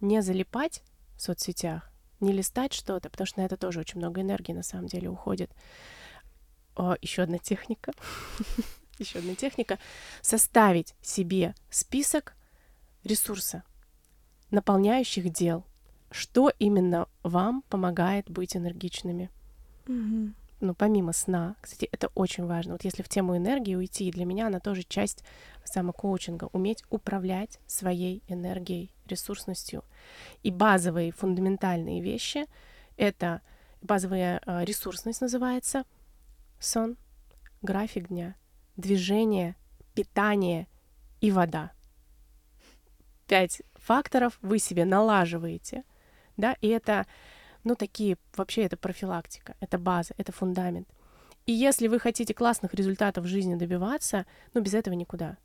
Не 0.00 0.22
залипать 0.22 0.82
в 1.16 1.22
соцсетях, 1.22 1.90
не 2.24 2.32
листать 2.32 2.72
что-то, 2.72 3.10
потому 3.10 3.26
что 3.26 3.40
на 3.40 3.44
это 3.44 3.56
тоже 3.56 3.80
очень 3.80 3.98
много 3.98 4.20
энергии 4.20 4.52
на 4.52 4.62
самом 4.62 4.86
деле 4.86 5.08
уходит. 5.08 5.50
О, 6.74 6.96
еще 7.00 7.22
одна 7.22 7.38
техника. 7.38 7.92
еще 8.98 9.20
одна 9.20 9.34
техника. 9.34 9.78
Составить 10.22 10.94
себе 11.02 11.54
список 11.70 12.34
ресурса, 13.04 13.62
наполняющих 14.50 15.30
дел. 15.30 15.64
Что 16.10 16.52
именно 16.58 17.08
вам 17.22 17.62
помогает 17.68 18.30
быть 18.30 18.56
энергичными? 18.56 19.30
Mm-hmm 19.86 20.32
ну, 20.64 20.74
помимо 20.74 21.12
сна, 21.12 21.56
кстати, 21.60 21.88
это 21.92 22.08
очень 22.14 22.46
важно. 22.46 22.72
Вот 22.72 22.84
если 22.84 23.02
в 23.02 23.08
тему 23.08 23.36
энергии 23.36 23.74
уйти, 23.74 24.10
для 24.10 24.24
меня 24.24 24.46
она 24.46 24.60
тоже 24.60 24.82
часть 24.82 25.22
самокоучинга, 25.64 26.48
уметь 26.52 26.84
управлять 26.90 27.60
своей 27.66 28.22
энергией, 28.28 28.93
ресурсностью. 29.06 29.84
И 30.42 30.50
базовые, 30.50 31.12
фундаментальные 31.12 32.00
вещи— 32.00 32.46
это 32.96 33.42
базовая 33.82 34.40
э, 34.44 34.64
ресурсность 34.64 35.20
называется, 35.20 35.84
сон, 36.58 36.96
график 37.62 38.08
дня, 38.08 38.34
движение, 38.76 39.56
питание 39.94 40.66
и 41.20 41.30
вода. 41.30 41.72
Пять 43.26 43.62
факторов 43.74 44.38
вы 44.42 44.58
себе 44.58 44.84
налаживаете, 44.84 45.84
да, 46.36 46.56
и 46.60 46.68
это 46.68 47.06
ну, 47.64 47.74
такие, 47.74 48.16
вообще 48.36 48.62
это 48.62 48.76
профилактика, 48.76 49.56
это 49.60 49.78
база, 49.78 50.14
это 50.18 50.32
фундамент. 50.32 50.88
И 51.46 51.52
если 51.52 51.88
вы 51.88 51.98
хотите 51.98 52.34
классных 52.34 52.74
результатов 52.74 53.24
в 53.24 53.28
жизни 53.28 53.54
добиваться, 53.54 54.26
ну, 54.54 54.60
без 54.60 54.74
этого 54.74 54.94
никуда. 54.94 55.36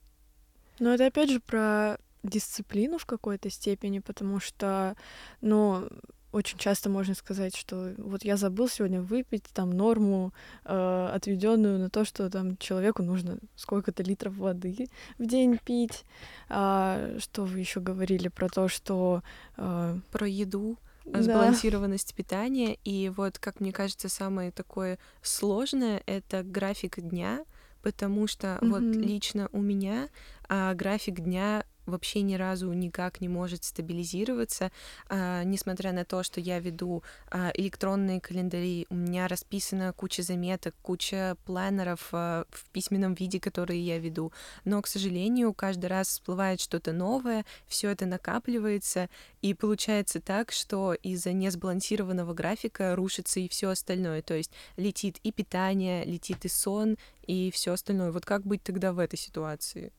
Но 0.80 0.94
это 0.94 1.08
опять 1.08 1.30
же 1.30 1.40
про 1.40 1.98
дисциплину 2.24 2.98
в 2.98 3.06
какой-то 3.06 3.50
степени, 3.50 4.00
потому 4.00 4.40
что, 4.40 4.96
ну, 5.42 5.88
очень 6.32 6.60
часто 6.60 6.90
можно 6.90 7.16
сказать, 7.16 7.56
что 7.56 7.94
вот 7.98 8.24
я 8.24 8.38
забыл 8.38 8.70
сегодня 8.70 9.02
выпить 9.02 9.46
там 9.52 9.72
норму, 9.72 10.32
э, 10.64 11.10
отведенную 11.14 11.80
на 11.80 11.90
то, 11.90 12.06
что 12.06 12.30
там 12.30 12.56
человеку 12.58 13.02
нужно 13.02 13.40
сколько-то 13.56 14.04
литров 14.04 14.36
воды 14.36 14.88
в 15.18 15.26
день 15.26 15.58
пить. 15.58 16.04
А, 16.48 17.16
что 17.18 17.46
вы 17.46 17.60
еще 17.60 17.80
говорили 17.80 18.28
про 18.28 18.48
то, 18.48 18.68
что... 18.68 19.24
Э, 19.58 19.98
про 20.12 20.28
еду 20.28 20.78
да. 21.06 21.22
сбалансированность 21.22 22.14
питания. 22.14 22.78
И 22.84 23.10
вот, 23.10 23.40
как 23.40 23.60
мне 23.60 23.72
кажется, 23.72 24.10
самое 24.10 24.52
такое 24.52 25.00
сложное— 25.22 26.04
это 26.06 26.44
график 26.44 27.00
дня, 27.00 27.44
потому 27.82 28.28
что 28.28 28.60
mm-hmm. 28.62 28.70
вот 28.70 28.82
лично 28.82 29.50
у 29.52 29.62
меня 29.62 30.10
а, 30.50 30.74
график 30.74 31.20
дня 31.20 31.64
вообще 31.90 32.22
ни 32.22 32.36
разу 32.36 32.72
никак 32.72 33.22
не 33.22 33.28
может 33.28 33.64
стабилизироваться, 33.64 34.72
а, 35.08 35.44
несмотря 35.44 35.92
на 35.92 36.06
то, 36.06 36.24
что 36.24 36.40
я 36.40 36.60
веду 36.60 37.04
а, 37.30 37.52
электронные 37.54 38.22
календари, 38.22 38.88
у 38.90 38.96
меня 38.96 39.28
расписана 39.28 39.92
куча 39.94 40.24
заметок, 40.24 40.76
куча 40.82 41.36
планеров 41.46 42.10
а, 42.12 42.46
в 42.50 42.70
письменном 42.70 43.16
виде, 43.16 43.40
которые 43.40 43.82
я 43.82 44.00
веду, 44.00 44.32
но, 44.64 44.82
к 44.82 44.88
сожалению, 44.88 45.54
каждый 45.54 45.88
раз 45.88 46.08
всплывает 46.08 46.62
что-то 46.62 46.94
новое, 46.94 47.46
все 47.68 47.90
это 47.90 48.06
накапливается, 48.06 49.10
и 49.42 49.54
получается 49.54 50.22
так, 50.22 50.52
что 50.52 50.94
из-за 50.94 51.34
несбалансированного 51.34 52.34
графика 52.34 52.96
рушится 52.96 53.40
и 53.40 53.50
все 53.50 53.70
остальное, 53.70 54.22
то 54.22 54.36
есть 54.36 54.52
летит 54.78 55.20
и 55.24 55.32
питание, 55.32 56.06
летит 56.06 56.46
и 56.46 56.50
сон, 56.50 56.98
и 57.26 57.52
все 57.52 57.74
остальное. 57.74 58.12
Вот 58.12 58.26
как 58.26 58.46
быть 58.46 58.64
тогда 58.64 58.92
в 58.92 59.00
этой 59.00 59.18
ситуации? 59.18 59.92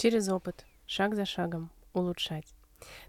Через 0.00 0.30
опыт 0.30 0.64
шаг 0.86 1.14
за 1.14 1.26
шагом 1.26 1.70
улучшать. 1.92 2.54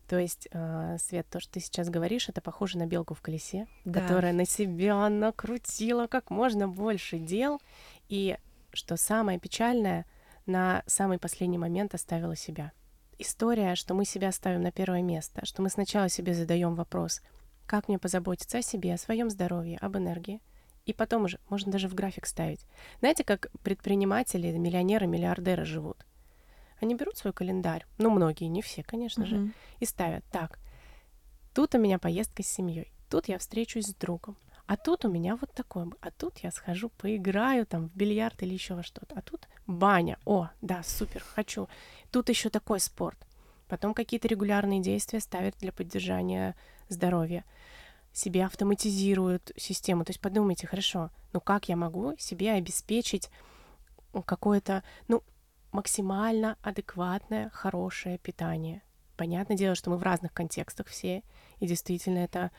То 0.10 0.20
есть, 0.20 0.50
э, 0.52 0.98
Свет, 1.00 1.26
то, 1.30 1.40
что 1.40 1.54
ты 1.54 1.62
сейчас 1.62 1.90
говоришь, 1.90 2.28
это 2.28 2.42
похоже 2.42 2.78
на 2.78 2.86
белку 2.86 3.14
в 3.14 3.22
колесе, 3.22 3.68
да. 3.86 4.02
которая 4.02 4.34
на 4.34 4.46
себя 4.46 5.08
накрутила 5.08 6.08
как 6.08 6.30
можно 6.30 6.68
больше 6.68 7.18
дел, 7.18 7.62
и, 8.10 8.38
что 8.74 8.98
самое 8.98 9.40
печальное, 9.40 10.06
на 10.46 10.84
самый 10.86 11.18
последний 11.18 11.58
момент 11.58 11.94
оставила 11.94 12.36
себя. 12.36 12.74
История, 13.18 13.76
что 13.76 13.94
мы 13.94 14.04
себя 14.04 14.30
ставим 14.34 14.62
на 14.62 14.74
первое 14.74 15.02
место, 15.02 15.46
что 15.46 15.62
мы 15.62 15.70
сначала 15.70 16.10
себе 16.10 16.34
задаем 16.34 16.76
вопрос, 16.76 17.22
как 17.68 17.88
мне 17.88 18.00
позаботиться 18.00 18.58
о 18.58 18.62
себе, 18.62 18.96
о 18.96 18.98
своем 18.98 19.30
здоровье, 19.30 19.78
об 19.78 19.96
энергии, 19.96 20.42
и 20.86 20.92
потом 20.92 21.24
уже 21.24 21.40
можно 21.48 21.72
даже 21.72 21.88
в 21.88 21.96
график 21.96 22.26
ставить. 22.26 22.66
Знаете, 23.00 23.24
как 23.24 23.48
предприниматели, 23.64 24.52
миллионеры, 24.58 25.08
миллиардеры 25.08 25.64
живут? 25.64 26.06
Они 26.82 26.96
берут 26.96 27.17
свой 27.17 27.32
календарь, 27.32 27.86
ну, 27.98 28.10
многие, 28.10 28.46
не 28.46 28.62
все, 28.62 28.84
конечно 28.84 29.26
же, 29.26 29.54
и 29.80 29.86
ставят 29.86 30.26
так. 30.32 30.60
Тут 31.54 31.76
у 31.76 31.78
меня 31.78 32.00
поездка 32.00 32.44
с 32.44 32.48
семьей, 32.48 32.91
тут 33.10 33.28
я 33.28 33.38
встречусь 33.38 33.88
с 33.88 33.94
другом, 33.94 34.36
а 34.65 34.78
тут 34.78 35.06
у 35.06 35.10
меня 35.10 35.36
вот 35.36 35.52
такое, 35.54 35.89
а 36.02 36.12
тут 36.12 36.39
я 36.39 36.52
схожу, 36.52 36.89
поиграю 36.89 37.65
там 37.65 37.89
в 37.89 37.96
бильярд 37.96 38.41
или 38.41 38.54
еще 38.54 38.74
во 38.74 38.84
что-то, 38.84 39.15
а 39.15 39.22
тут 39.22 39.48
баня, 39.67 40.17
о, 40.26 40.50
да, 40.62 40.82
супер, 40.84 41.24
хочу. 41.24 41.67
Тут 42.10 42.30
еще 42.30 42.50
такой 42.50 42.80
спорт. 42.80 43.17
Потом 43.67 43.94
какие-то 43.94 44.28
регулярные 44.28 44.82
действия 44.82 45.20
ставят 45.20 45.56
для 45.60 45.72
поддержания 45.72 46.56
здоровья. 46.89 47.46
Себе 48.12 48.46
автоматизируют 48.46 49.52
систему. 49.56 50.04
То 50.04 50.12
есть 50.12 50.20
подумайте, 50.20 50.67
хорошо, 50.67 51.10
ну 51.32 51.39
как 51.39 51.70
я 51.70 51.76
могу 51.76 52.15
себе 52.17 52.52
обеспечить 52.54 53.30
какое-то, 54.26 54.84
ну, 55.08 55.24
максимально 55.72 56.58
адекватное, 56.62 57.50
хорошее 57.50 58.18
питание. 58.18 58.82
Понятное 59.18 59.58
дело, 59.58 59.76
что 59.76 59.90
мы 59.90 59.98
в 59.98 60.04
разных 60.04 60.34
контекстах 60.34 60.88
все, 60.88 61.24
и 61.60 61.68
действительно 61.68 62.20
это, 62.20 62.52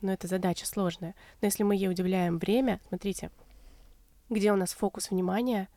ну, 0.00 0.10
это 0.10 0.26
задача 0.26 0.66
сложная. 0.66 1.14
Но 1.40 1.46
если 1.46 1.62
мы 1.62 1.76
ей 1.76 1.88
уделяем 1.88 2.38
время, 2.38 2.80
смотрите, 2.88 3.30
где 4.28 4.52
у 4.52 4.56
нас 4.56 4.72
фокус 4.72 5.10
внимания, 5.10 5.68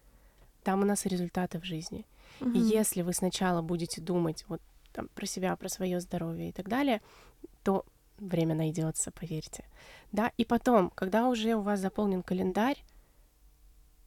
там 0.63 0.81
у 0.81 0.85
нас 0.85 1.05
и 1.05 1.09
результаты 1.09 1.59
в 1.59 1.63
жизни. 1.63 2.05
Угу. 2.39 2.51
И 2.51 2.59
если 2.59 3.01
вы 3.01 3.13
сначала 3.13 3.61
будете 3.61 4.01
думать 4.01 4.45
вот 4.47 4.61
там, 4.93 5.07
про 5.09 5.25
себя, 5.25 5.55
про 5.55 5.69
свое 5.69 5.99
здоровье 5.99 6.49
и 6.49 6.51
так 6.51 6.67
далее, 6.67 7.01
то 7.63 7.85
время 8.17 8.55
найдется, 8.55 9.11
поверьте. 9.11 9.65
Да, 10.11 10.31
и 10.37 10.45
потом, 10.45 10.89
когда 10.91 11.27
уже 11.27 11.55
у 11.55 11.61
вас 11.61 11.79
заполнен 11.79 12.23
календарь, 12.23 12.83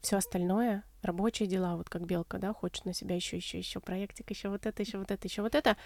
все 0.00 0.16
остальное, 0.16 0.84
рабочие 1.04 1.48
дела, 1.48 1.76
вот 1.76 1.88
как 1.88 2.06
белка, 2.06 2.38
да, 2.38 2.52
хочет 2.52 2.84
на 2.84 2.94
себя 2.94 3.14
еще, 3.16 3.36
еще, 3.36 3.58
еще 3.58 3.80
проектик, 3.80 4.30
еще 4.30 4.48
вот 4.48 4.66
это, 4.66 4.82
еще 4.82 4.98
вот 4.98 5.10
это, 5.10 5.26
еще 5.26 5.42
вот 5.42 5.54
это. 5.54 5.76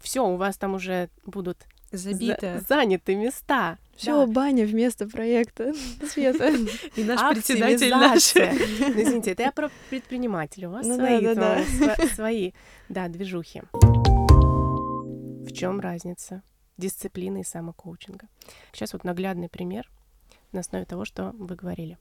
Все, 0.00 0.26
у 0.26 0.36
вас 0.36 0.56
там 0.56 0.74
уже 0.74 1.08
будут 1.24 1.66
забиты 1.96 2.58
за 2.58 2.66
заняты 2.66 3.14
места. 3.14 3.78
Все, 3.96 4.26
да. 4.26 4.32
баня 4.32 4.66
вместо 4.66 5.08
проекта 5.08 5.72
Света. 6.08 6.50
И 6.96 7.04
наш 7.04 7.34
председатель 7.34 7.90
наш. 7.90 8.34
Ну, 8.34 8.42
извините, 9.00 9.32
это 9.32 9.44
я 9.44 9.52
про 9.52 9.70
предпринимателя. 9.90 10.68
У 10.68 10.72
вас 10.72 10.86
ну 10.86 10.96
свои, 10.96 11.22
да, 11.22 11.34
да, 11.34 11.64
свои, 12.14 12.52
да, 12.88 13.08
движухи. 13.08 13.62
В 13.72 15.52
чем 15.52 15.80
разница 15.80 16.42
дисциплины 16.76 17.42
и 17.42 17.44
самокоучинга? 17.44 18.26
Сейчас 18.72 18.92
вот 18.92 19.04
наглядный 19.04 19.48
пример 19.48 19.88
на 20.52 20.60
основе 20.60 20.84
того, 20.84 21.04
что 21.04 21.30
вы 21.38 21.54
говорили. 21.54 21.98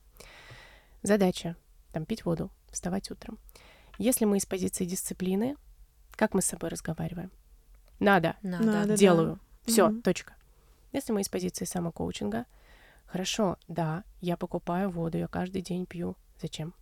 Задача 1.03 1.55
там 1.93 2.05
пить 2.05 2.25
воду, 2.25 2.49
вставать 2.71 3.09
утром. 3.11 3.37
Если 3.97 4.25
мы 4.25 4.37
из 4.37 4.45
позиции 4.45 4.85
дисциплины, 4.85 5.55
как 6.11 6.33
мы 6.33 6.41
с 6.41 6.45
собой 6.45 6.69
разговариваем? 6.69 7.31
Надо, 7.99 8.35
Надо, 8.41 8.65
Надо 8.65 8.97
делаю, 8.97 9.39
да. 9.65 9.71
все, 9.71 9.87
угу. 9.89 10.01
точка. 10.01 10.33
Если 10.91 11.13
мы 11.13 11.21
из 11.21 11.29
позиции 11.29 11.65
самокоучинга, 11.65 12.45
хорошо, 13.05 13.57
да, 13.67 14.03
я 14.19 14.35
покупаю 14.35 14.89
воду, 14.89 15.17
я 15.17 15.27
каждый 15.27 15.61
день 15.61 15.85
пью. 15.85 16.15
Зачем? 16.41 16.73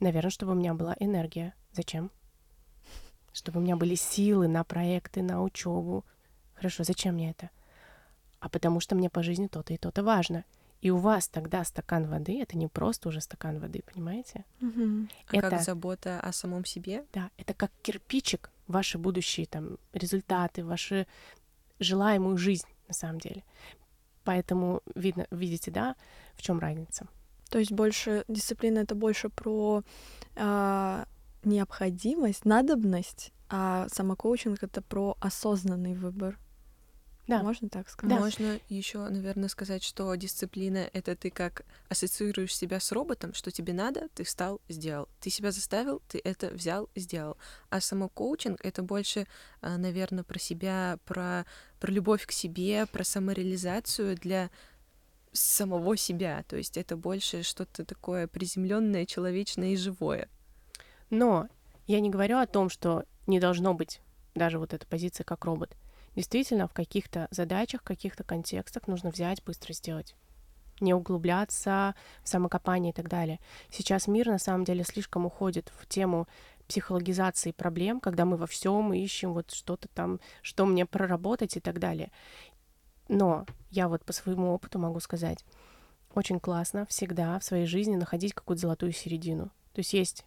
Наверное, 0.00 0.30
чтобы 0.30 0.52
у 0.52 0.56
меня 0.56 0.74
была 0.74 0.96
энергия. 0.98 1.54
Зачем? 1.72 2.10
Чтобы 3.32 3.60
у 3.60 3.62
меня 3.62 3.76
были 3.76 3.94
силы 3.94 4.48
на 4.48 4.64
проекты, 4.64 5.22
на 5.22 5.42
учебу. 5.42 6.04
Хорошо, 6.54 6.84
зачем 6.84 7.14
мне 7.14 7.30
это? 7.30 7.50
А 8.40 8.48
потому 8.48 8.80
что 8.80 8.94
мне 8.94 9.08
по 9.08 9.22
жизни 9.22 9.46
то-то 9.46 9.72
и 9.72 9.78
то-то 9.78 10.02
важно. 10.02 10.44
И 10.80 10.90
у 10.90 10.98
вас 10.98 11.28
тогда 11.28 11.64
стакан 11.64 12.06
воды 12.06 12.40
это 12.40 12.56
не 12.56 12.68
просто 12.68 13.08
уже 13.08 13.20
стакан 13.20 13.58
воды, 13.58 13.82
понимаете? 13.92 14.44
Угу. 14.60 15.08
А 15.28 15.36
это, 15.36 15.50
как 15.50 15.62
забота 15.62 16.20
о 16.20 16.32
самом 16.32 16.64
себе? 16.64 17.04
Да, 17.12 17.30
это 17.38 17.54
как 17.54 17.72
кирпичик 17.82 18.50
ваши 18.66 18.98
будущие 18.98 19.46
там 19.46 19.78
результаты, 19.92 20.64
ваши 20.64 21.06
желаемую 21.80 22.36
жизнь 22.36 22.68
на 22.88 22.94
самом 22.94 23.20
деле. 23.20 23.42
Поэтому 24.24 24.82
видно, 24.94 25.26
видите, 25.30 25.70
да, 25.70 25.96
в 26.34 26.42
чем 26.42 26.58
разница? 26.58 27.06
То 27.48 27.58
есть 27.58 27.72
больше 27.72 28.24
дисциплина 28.28 28.80
это 28.80 28.94
больше 28.94 29.28
про 29.28 29.82
э, 30.34 31.04
необходимость, 31.44 32.44
надобность, 32.44 33.32
а 33.48 33.86
самокоучинг 33.88 34.62
это 34.62 34.82
про 34.82 35.16
осознанный 35.20 35.94
выбор. 35.94 36.38
Да. 37.26 37.42
Можно 37.42 37.68
так 37.68 37.88
сказать? 37.88 38.16
Да. 38.16 38.22
Можно 38.22 38.60
еще, 38.68 38.98
наверное, 39.08 39.48
сказать, 39.48 39.82
что 39.82 40.14
дисциплина— 40.14 40.88
это 40.92 41.16
ты 41.16 41.30
как 41.30 41.64
ассоциируешь 41.88 42.54
себя 42.54 42.78
с 42.78 42.92
роботом, 42.92 43.34
что 43.34 43.50
тебе 43.50 43.72
надо, 43.72 44.08
ты 44.14 44.22
встал, 44.22 44.60
сделал. 44.68 45.08
Ты 45.20 45.30
себя 45.30 45.50
заставил, 45.50 46.00
ты 46.08 46.20
это 46.22 46.50
взял, 46.50 46.88
сделал. 46.94 47.36
А 47.68 47.80
само 47.80 48.08
коучинг— 48.08 48.60
это 48.64 48.82
больше, 48.82 49.26
а, 49.60 49.76
наверное, 49.76 50.22
про 50.22 50.38
себя, 50.38 50.98
про, 51.04 51.46
про 51.80 51.90
любовь 51.90 52.26
к 52.26 52.32
себе, 52.32 52.86
про 52.86 53.02
самореализацию 53.02 54.16
для 54.16 54.50
самого 55.32 55.96
себя. 55.96 56.44
То 56.46 56.56
есть 56.56 56.76
это 56.76 56.96
больше 56.96 57.42
что-то 57.42 57.84
такое 57.84 58.28
приземленное, 58.28 59.04
человечное 59.04 59.70
и 59.70 59.76
живое. 59.76 60.28
Но 61.10 61.48
я 61.88 61.98
не 61.98 62.08
говорю 62.08 62.38
о 62.38 62.46
том, 62.46 62.70
что 62.70 63.04
не 63.26 63.40
должно 63.40 63.74
быть 63.74 64.00
даже 64.36 64.60
вот 64.60 64.72
эта 64.72 64.86
позиция 64.86 65.24
как 65.24 65.44
робот— 65.44 65.76
действительно 66.16 66.66
в 66.66 66.72
каких-то 66.72 67.28
задачах, 67.30 67.82
в 67.82 67.84
каких-то 67.84 68.24
контекстах 68.24 68.88
нужно 68.88 69.10
взять, 69.10 69.44
быстро 69.44 69.72
сделать 69.72 70.16
не 70.80 70.94
углубляться 70.94 71.94
в 72.22 72.28
самокопание 72.28 72.92
и 72.92 72.94
так 72.94 73.08
далее. 73.08 73.40
Сейчас 73.70 74.06
мир 74.06 74.28
на 74.28 74.38
самом 74.38 74.64
деле 74.64 74.84
слишком 74.84 75.26
уходит 75.26 75.72
в 75.78 75.86
тему 75.86 76.28
психологизации 76.68 77.52
проблем, 77.52 78.00
когда 78.00 78.24
мы 78.24 78.36
во 78.36 78.46
всем 78.46 78.92
ищем 78.92 79.32
вот 79.32 79.52
что-то 79.52 79.88
там, 79.88 80.20
что 80.42 80.66
мне 80.66 80.84
проработать 80.84 81.56
и 81.56 81.60
так 81.60 81.78
далее. 81.78 82.10
Но 83.08 83.46
я 83.70 83.88
вот 83.88 84.04
по 84.04 84.12
своему 84.12 84.52
опыту 84.52 84.78
могу 84.78 85.00
сказать, 85.00 85.44
очень 86.14 86.40
классно 86.40 86.86
всегда 86.86 87.38
в 87.38 87.44
своей 87.44 87.66
жизни 87.66 87.94
находить 87.94 88.34
какую-то 88.34 88.62
золотую 88.62 88.92
середину. 88.92 89.46
То 89.72 89.80
есть 89.80 89.92
есть 89.92 90.24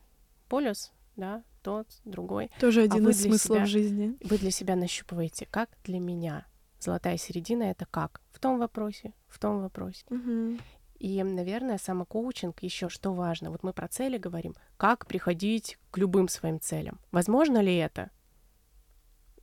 полюс, 0.47 0.91
да, 1.19 1.43
тот, 1.61 1.87
другой. 2.05 2.49
Тоже 2.59 2.81
а 2.81 2.83
один 2.85 3.07
а 3.07 3.09
из 3.11 3.21
смыслов 3.21 3.57
себя, 3.57 3.65
жизни. 3.65 4.17
Вы 4.21 4.37
для 4.37 4.51
себя 4.51 4.75
нащупываете, 4.75 5.47
как 5.51 5.69
для 5.83 5.99
меня. 5.99 6.45
Золотая 6.79 7.17
середина— 7.17 7.63
это 7.71 7.85
как? 7.85 8.21
В 8.31 8.39
том 8.39 8.57
вопросе, 8.57 9.13
в 9.27 9.37
том 9.37 9.61
вопросе. 9.61 10.05
Угу. 10.09 10.57
И, 10.99 11.23
наверное, 11.23 11.77
самокоучинг 11.77 12.63
еще 12.63 12.89
что 12.89 13.13
важно. 13.13 13.51
Вот 13.51 13.63
мы 13.63 13.73
про 13.73 13.87
цели 13.87 14.17
говорим. 14.17 14.55
Как 14.77 15.05
приходить 15.05 15.77
к 15.91 15.97
любым 15.97 16.27
своим 16.27 16.59
целям? 16.59 16.99
Возможно 17.11 17.59
ли 17.59 17.75
это? 17.75 18.11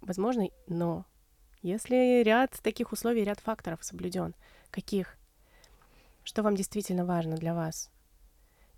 Возможно, 0.01 0.49
но 0.67 1.05
Если 1.63 2.23
ряд 2.23 2.53
таких 2.63 2.93
условий, 2.93 3.25
ряд 3.25 3.41
факторов 3.41 3.83
соблюден, 3.83 4.35
каких? 4.71 5.17
Что 6.23 6.43
вам 6.43 6.55
действительно 6.55 7.05
важно 7.05 7.37
для 7.37 7.55
вас? 7.55 7.91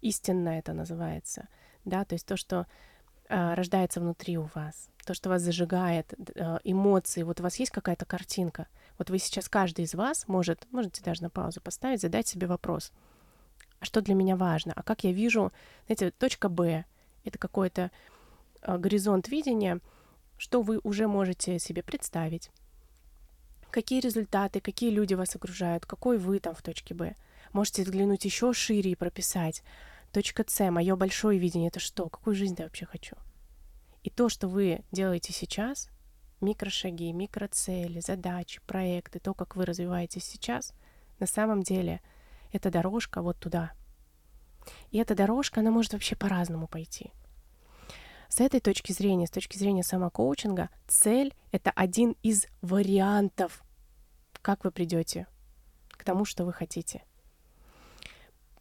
Истинно 0.00 0.50
это 0.50 0.72
называется, 0.72 1.48
да, 1.84 2.04
то 2.04 2.14
есть 2.14 2.26
то, 2.26 2.36
что 2.36 2.66
рождается 3.28 4.00
внутри 4.00 4.38
у 4.38 4.48
вас, 4.54 4.88
то, 5.04 5.14
что 5.14 5.28
вас 5.28 5.42
зажигает, 5.42 6.12
э, 6.34 6.58
эмоции. 6.64 7.22
Вот 7.22 7.40
у 7.40 7.42
вас 7.42 7.56
есть 7.56 7.70
какая-то 7.70 8.04
картинка. 8.04 8.66
Вот 8.98 9.10
вы 9.10 9.18
сейчас 9.18 9.48
каждый 9.48 9.84
из 9.84 9.94
вас 9.94 10.26
может, 10.28 10.66
можете 10.72 11.02
даже 11.02 11.22
на 11.22 11.30
паузу 11.30 11.60
поставить, 11.60 12.00
задать 12.00 12.26
себе 12.26 12.46
вопрос: 12.46 12.92
а 13.80 13.84
что 13.84 14.00
для 14.00 14.14
меня 14.14 14.36
важно? 14.36 14.72
А 14.74 14.82
как 14.82 15.04
я 15.04 15.12
вижу, 15.12 15.52
знаете, 15.86 16.10
точка 16.10 16.48
Б 16.48 16.84
это 17.24 17.38
какой-то 17.38 17.90
э, 18.62 18.78
горизонт 18.78 19.28
видения, 19.28 19.80
что 20.36 20.62
вы 20.62 20.80
уже 20.82 21.06
можете 21.06 21.58
себе 21.58 21.82
представить 21.82 22.50
какие 23.70 24.00
результаты, 24.00 24.60
какие 24.60 24.90
люди 24.90 25.14
вас 25.14 25.34
окружают, 25.36 25.86
какой 25.86 26.18
вы 26.18 26.40
там 26.40 26.54
в 26.54 26.62
точке 26.62 26.94
Б. 26.94 27.14
Можете 27.52 27.82
взглянуть 27.82 28.24
еще 28.24 28.52
шире 28.52 28.92
и 28.92 28.96
прописать. 28.96 29.62
Точка 30.12 30.44
С, 30.46 30.70
мое 30.70 30.96
большое 30.96 31.38
видение, 31.38 31.68
это 31.68 31.80
что? 31.80 32.08
Какую 32.08 32.34
жизнь 32.34 32.56
я 32.58 32.64
вообще 32.64 32.86
хочу? 32.86 33.16
И 34.02 34.10
то, 34.10 34.28
что 34.28 34.48
вы 34.48 34.82
делаете 34.90 35.32
сейчас, 35.32 35.90
микрошаги, 36.40 37.12
микроцели, 37.12 38.00
задачи, 38.00 38.60
проекты, 38.66 39.18
то, 39.18 39.34
как 39.34 39.54
вы 39.54 39.66
развиваетесь 39.66 40.24
сейчас, 40.24 40.72
на 41.18 41.26
самом 41.26 41.62
деле 41.62 42.00
это 42.52 42.70
дорожка 42.70 43.20
вот 43.20 43.38
туда. 43.38 43.72
И 44.90 44.98
эта 44.98 45.14
дорожка, 45.14 45.60
она 45.60 45.70
может 45.70 45.92
вообще 45.92 46.16
по-разному 46.16 46.68
пойти. 46.68 47.12
С 48.28 48.40
этой 48.40 48.60
точки 48.60 48.92
зрения, 48.92 49.26
с 49.26 49.30
точки 49.30 49.56
зрения 49.56 49.82
самокоучинга, 49.82 50.70
цель— 50.86 51.34
это 51.52 51.70
один 51.70 52.14
из 52.22 52.46
вариантов, 52.60 53.62
как 54.42 54.64
вы 54.64 54.70
придете 54.70 55.26
к 55.90 56.04
тому, 56.04 56.24
что 56.24 56.44
вы 56.44 56.52
хотите. 56.52 57.04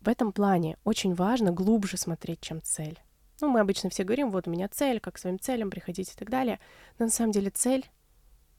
В 0.08 0.10
этом 0.10 0.32
плане 0.32 0.78
очень 0.86 1.14
важно 1.14 1.52
глубже 1.52 1.98
смотреть, 1.98 2.40
чем 2.40 2.62
цель. 2.62 2.98
Ну, 3.42 3.50
мы 3.50 3.60
обычно 3.60 3.90
все 3.90 4.06
говорим, 4.06 4.32
вот 4.32 4.48
у 4.48 4.52
меня 4.52 4.70
цель, 4.70 5.02
как 5.02 5.16
к 5.16 5.18
своим 5.18 5.38
целям 5.38 5.70
приходить 5.70 6.14
и 6.14 6.16
так 6.16 6.30
далее. 6.30 6.62
Но 6.98 7.08
на 7.08 7.12
самом 7.12 7.34
деле 7.34 7.50
цель 7.50 7.86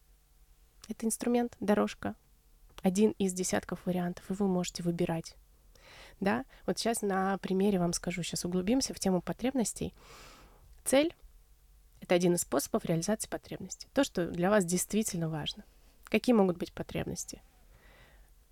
—это 0.90 1.06
инструмент, 1.06 1.56
дорожка, 1.58 2.16
один 2.82 3.12
из 3.12 3.32
десятков 3.32 3.86
вариантов, 3.86 4.30
и 4.30 4.34
вы 4.34 4.46
можете 4.46 4.82
выбирать. 4.82 5.36
Да, 6.20 6.44
вот 6.66 6.78
сейчас 6.78 7.00
на 7.00 7.38
примере 7.38 7.78
вам 7.78 7.94
скажу, 7.94 8.22
сейчас 8.22 8.44
углубимся 8.44 8.92
в 8.92 9.00
тему 9.00 9.22
потребностей. 9.22 9.94
Цель— 10.84 11.16
это 12.02 12.14
один 12.14 12.34
из 12.34 12.42
способов 12.42 12.84
реализации 12.84 13.26
потребностей. 13.26 13.88
То, 13.94 14.04
что 14.04 14.26
для 14.26 14.50
вас 14.50 14.66
действительно 14.66 15.30
важно. 15.30 15.64
Какие 16.10 16.34
могут 16.34 16.58
быть 16.58 16.74
потребности? 16.74 17.40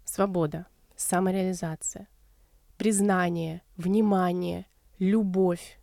Свобода, 0.07 0.65
самореализация, 0.97 2.09
признание, 2.77 3.63
внимание, 3.77 4.67
любовь, 4.99 5.79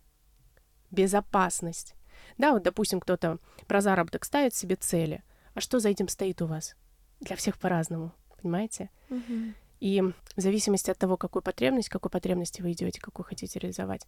безопасность. 0.90 1.94
Да, 2.38 2.52
вот, 2.52 2.62
допустим, 2.62 3.00
кто-то 3.00 3.38
про 3.66 3.80
заработок 3.80 4.24
ставит 4.24 4.54
себе 4.54 4.76
цели. 4.76 5.22
А 5.54 5.60
что 5.60 5.78
за 5.78 5.88
этим 5.88 6.08
стоит 6.08 6.42
у 6.42 6.46
вас? 6.46 6.76
Для 7.20 7.36
всех 7.36 7.58
по-разному, 7.58 8.12
понимаете? 8.40 8.90
Мгм. 9.08 9.54
И 9.80 10.00
в 10.00 10.40
зависимости 10.40 10.90
от 10.90 10.98
того, 10.98 11.16
какую 11.16 11.42
потребность, 11.42 11.88
какой 11.88 12.10
потребности 12.10 12.62
вы 12.62 12.72
идете, 12.72 13.00
какую 13.00 13.24
хотите 13.24 13.58
реализовать, 13.58 14.06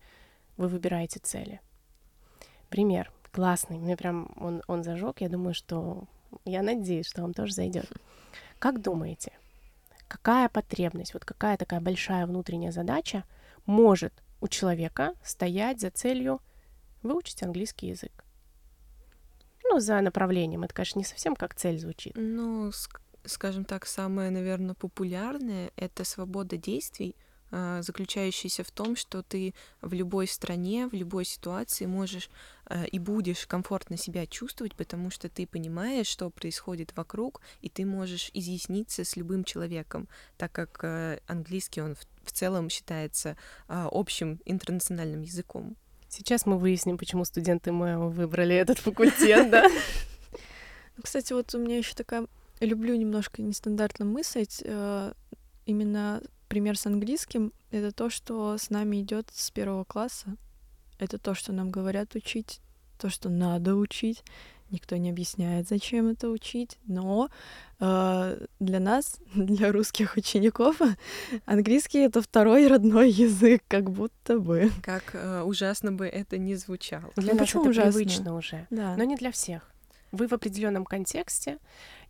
вы 0.57 0.69
выбираете 0.69 1.21
цели. 1.21 1.61
Пример 2.69 3.13
классный, 3.31 3.79
мне 3.79 3.97
прям 3.97 4.33
он, 4.37 4.63
он 4.67 4.83
зажег. 4.83 5.21
Я 5.21 5.29
думаю, 5.29 5.53
что 5.53 6.05
я 6.47 6.63
надеюсь, 6.63 7.07
что 7.07 7.23
вам 7.23 7.35
тоже 7.35 7.53
зайдет. 7.53 7.87
Как 8.59 8.81
думаете, 8.81 9.33
какая 10.09 10.49
потребность, 10.49 11.15
вот 11.15 11.25
какая 11.25 11.57
такая 11.57 11.81
большая 11.81 12.27
внутренняя 12.27 12.73
задача 12.73 13.25
может 13.65 14.13
у 14.41 14.49
человека 14.49 15.15
стоять 15.25 15.81
за 15.81 15.91
целью 15.91 16.41
выучить 17.03 17.43
английский 17.43 17.89
язык? 17.89 18.25
Ну, 19.65 19.81
за 19.81 20.01
направлением. 20.01 20.63
Это, 20.65 20.75
конечно, 20.75 20.99
не 20.99 21.05
совсем 21.05 21.35
как 21.35 21.55
цель 21.55 21.79
звучит. 21.79 22.15
Ну, 22.17 22.69
ск- 22.69 23.01
скажем 23.25 23.65
так, 23.65 23.87
самое, 23.87 24.31
наверное, 24.31 24.75
популярное— 24.75 25.73
это 25.77 26.05
свобода 26.05 26.57
действий, 26.57 27.17
а, 27.51 27.81
заключающаяся 27.83 28.65
в 28.65 28.71
том, 28.71 28.97
что 28.97 29.23
ты 29.23 29.55
в 29.81 29.93
любой 29.93 30.27
стране, 30.27 30.89
в 30.89 30.93
любой 30.93 31.25
ситуации 31.25 31.87
можешь 31.87 32.29
а, 32.65 32.85
и 32.85 32.99
будешь 32.99 33.47
комфортно 33.47 33.97
себя 33.97 34.27
чувствовать, 34.27 34.75
потому 34.75 35.11
что 35.11 35.29
ты 35.29 35.47
понимаешь, 35.47 36.09
что 36.09 36.31
происходит 36.31 36.97
вокруг, 36.97 37.41
и 37.61 37.69
ты 37.69 37.85
можешь 37.85 38.31
изъясниться 38.35 39.05
с 39.05 39.17
любым 39.17 39.45
человеком, 39.45 40.09
так 40.37 40.51
как 40.53 40.81
а, 40.83 41.19
английский, 41.27 41.83
он 41.83 41.95
в, 41.95 42.33
целом 42.33 42.69
считается 42.69 43.37
общим 43.69 44.41
интернациональным 44.45 45.23
языком. 45.23 45.77
Сейчас 46.09 46.45
мы 46.45 46.59
выясним, 46.59 46.99
почему 46.99 47.25
студенты 47.25 47.71
МЭО 47.71 48.09
выбрали 48.09 48.57
этот 48.57 48.79
факультет, 48.79 49.49
да? 49.49 49.71
Кстати, 51.03 51.33
вот 51.33 51.55
у 51.55 51.59
меня 51.59 51.79
еще 51.79 51.95
такая... 51.95 52.27
Люблю 52.59 52.97
немножко 52.97 53.43
нестандартно 53.43 54.05
мыслить. 54.07 54.61
э, 54.65 55.13
Именно 55.67 56.23
пример 56.49 56.77
с 56.79 56.87
английским— 56.87 57.53
это 57.71 57.93
то, 57.93 58.11
что 58.11 58.57
с 58.59 58.71
нами 58.71 59.01
идет 59.01 59.29
с 59.33 59.51
первого 59.51 59.85
класса. 59.85 60.37
Это 60.99 61.19
то, 61.19 61.35
что 61.35 61.53
нам 61.53 61.71
говорят 61.71 62.15
учить, 62.15 62.61
то, 62.99 63.11
что 63.11 63.29
надо 63.29 63.75
учить. 63.77 64.23
Никто 64.71 64.97
не 64.97 65.11
объясняет, 65.11 65.69
зачем 65.69 66.09
это 66.09 66.29
учить, 66.29 66.79
но 66.87 67.29
э, 67.79 68.47
для 68.59 68.81
нас, 68.81 69.19
для 69.35 69.71
русских 69.71 70.17
учеников, 70.17 70.81
английский 71.45 72.01
это 72.01 72.21
второй 72.21 72.67
родной 72.67 73.11
язык, 73.11 73.63
как 73.69 73.91
будто 73.91 74.41
бы. 74.41 74.73
Как 74.83 75.11
э, 75.15 75.43
ужасно 75.43 75.93
бы 75.93 76.07
это 76.07 76.37
ни 76.39 76.55
звучало. 76.55 77.13
Для 77.15 77.33
Ну, 77.35 77.39
нас 77.39 77.47
почему 77.47 77.63
это 77.63 77.71
ужасно? 77.71 77.93
привычно 77.93 78.35
уже. 78.37 78.67
Да. 78.71 78.97
Но 78.97 79.05
не 79.05 79.15
для 79.15 79.31
всех. 79.31 79.71
Вы 80.17 80.29
в 80.29 80.33
определенном 80.33 80.85
контексте. 80.85 81.59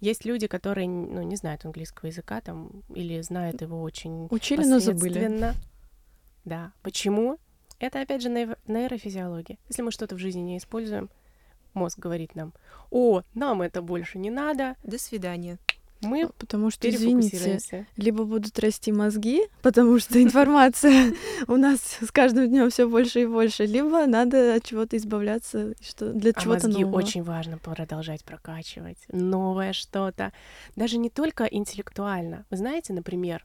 Есть 0.01 0.25
люди, 0.25 0.47
которые 0.47 0.89
ну, 0.89 1.23
не 1.23 1.37
знают 1.37 1.65
английского 1.65 2.07
языка 2.09 2.41
там, 2.41 2.71
или 2.95 3.21
знают 3.21 3.63
его 3.63 3.83
очень 3.83 4.29
Учили, 4.31 4.65
но 4.65 4.79
забыли. 4.79 5.55
Да. 6.45 6.73
Почему? 6.83 7.39
Это, 7.79 8.01
опять 8.01 8.23
же, 8.23 8.29
нейро- 8.29 8.59
нейрофизиология. 8.67 9.59
Если 9.69 9.83
мы 9.83 9.91
что-то 9.91 10.15
в 10.15 10.19
жизни 10.19 10.41
не 10.41 10.59
используем, 10.59 11.11
мозг 11.75 11.99
говорит 11.99 12.35
нам, 12.35 12.53
о, 12.91 13.23
нам 13.35 13.63
это 13.63 13.83
больше 13.83 14.19
не 14.19 14.31
надо, 14.31 14.77
До 14.83 14.99
свидания. 14.99 15.59
Мы 16.03 16.29
Потому 16.39 16.71
что, 16.71 16.89
извините, 16.89 17.87
либо 17.97 18.25
будут 18.25 18.59
расти 18.59 18.93
мозги, 18.93 19.43
потому 19.63 19.99
что 19.99 20.23
информация 20.23 21.15
у 21.49 21.57
нас 21.57 21.81
с 22.01 22.11
каждым 22.11 22.49
днем 22.49 22.71
все 22.71 22.89
больше 22.89 23.23
и 23.23 23.27
больше, 23.27 23.67
либо 23.67 24.07
надо 24.07 24.55
от 24.57 24.65
чего-то 24.65 24.97
избавляться, 24.97 25.75
что 25.81 26.13
для 26.13 26.33
А 26.35 26.41
чего-то 26.41 26.69
мозги 26.69 26.85
нового. 26.85 26.99
очень 26.99 27.23
важно 27.23 27.59
продолжать 27.59 28.25
прокачивать. 28.25 28.99
Новое 29.09 29.73
что-то. 29.73 30.33
Даже 30.77 30.99
не 30.99 31.11
только 31.11 31.45
интеллектуально. 31.45 32.45
Вы 32.51 32.57
знаете, 32.57 32.93
например, 32.93 33.45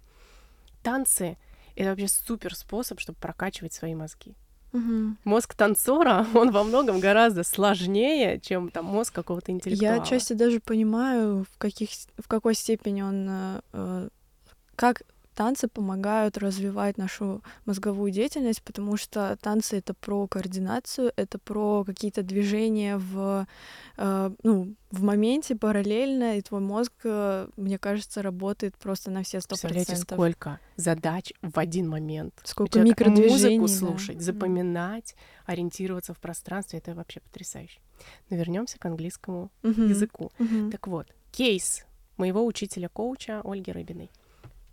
танцы— 0.84 1.38
это 1.76 1.90
вообще 1.90 2.08
супер 2.08 2.56
способ, 2.56 3.00
чтобы 3.00 3.18
прокачивать 3.20 3.74
свои 3.74 3.96
мозги. 3.96 4.36
Мгм. 4.74 5.18
Мозг 5.24 5.54
танцора, 5.54 6.26
он 6.34 6.52
во 6.52 6.64
многом 6.64 7.00
гораздо 7.00 7.44
сложнее, 7.44 8.40
чем 8.40 8.70
там 8.70 8.86
мозг 8.86 9.14
какого-то 9.14 9.52
интеллектуала. 9.52 9.96
Я 9.96 10.02
отчасти 10.02 10.34
даже 10.34 10.60
понимаю, 10.60 11.46
в, 11.52 11.58
каких, 11.58 11.90
в 12.18 12.28
какой 12.28 12.56
степени 12.56 13.02
он, 13.02 13.28
э, 13.30 13.62
э, 13.74 14.10
как 14.76 15.04
танцы 15.36 15.68
помогают 15.68 16.38
развивать 16.38 16.98
нашу 16.98 17.42
мозговую 17.66 18.12
деятельность, 18.12 18.62
потому 18.64 18.98
что 18.98 19.38
танцы 19.42 19.78
это 19.78 19.94
про 19.94 20.28
координацию, 20.28 21.12
это 21.16 21.40
про 21.40 21.84
какие-то 21.84 22.24
движения 22.24 22.98
в, 22.98 23.48
э, 23.98 24.32
ну, 24.44 24.76
в 24.92 25.04
моменте 25.04 25.56
параллельно, 25.56 26.38
и 26.38 26.42
твой 26.42 26.62
мозг, 26.62 26.92
э, 27.04 27.48
мне 27.56 27.78
кажется, 27.78 28.22
работает 28.22 28.78
просто 28.78 29.10
на 29.10 29.24
все 29.24 29.40
сто 29.42 29.56
процентов. 29.58 30.16
сколько 30.18 30.60
задач 30.76 31.32
в 31.42 31.58
один 31.58 31.88
момент. 31.88 32.34
Сколько 32.44 32.80
это 32.80 32.88
микродвижений, 32.88 33.60
Музыку 33.60 33.68
да. 33.68 33.80
слушать, 33.80 34.16
Мгм. 34.18 34.24
запоминать, 34.24 35.16
ориентироваться 35.46 36.14
в 36.14 36.20
пространстве— 36.20 36.80
это 36.84 36.94
вообще 36.94 37.20
потрясающе. 37.22 37.80
Но 38.30 38.36
вернемся 38.38 38.80
к 38.80 38.86
английскому 38.86 39.52
Мгм. 39.64 39.88
языку. 39.88 40.32
Мгм. 40.40 40.72
Так 40.72 40.88
вот, 40.88 41.08
кейс 41.32 41.86
моего 42.18 42.46
учителя-коуча 42.46 43.42
Ольги 43.44 43.72
Рыбиной. 43.72 44.12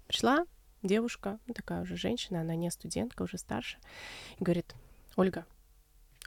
Пришла 0.09 0.45
девушка, 0.83 1.39
ну, 1.47 1.55
такая 1.55 1.83
уже 1.83 1.97
женщина, 1.97 2.41
она 2.41 2.57
не 2.57 2.71
студентка, 2.71 3.23
уже 3.23 3.39
старше, 3.39 3.79
и 4.39 4.43
говорит, 4.45 4.75
Ольга, 5.17 5.45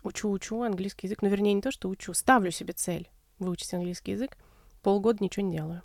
учу-учу 0.03 0.61
английский 0.61 1.07
язык, 1.07 1.21
ну, 1.21 1.29
вернее, 1.29 1.53
не 1.53 1.61
то, 1.61 1.71
что 1.71 1.89
учу, 1.89 2.13
ставлю 2.13 2.51
себе 2.51 2.73
цель 2.73 3.09
выучить 3.39 3.73
английский 3.73 4.11
язык, 4.11 4.37
полгода 4.83 5.23
ничего 5.23 5.45
не 5.45 5.57
делаю. 5.57 5.81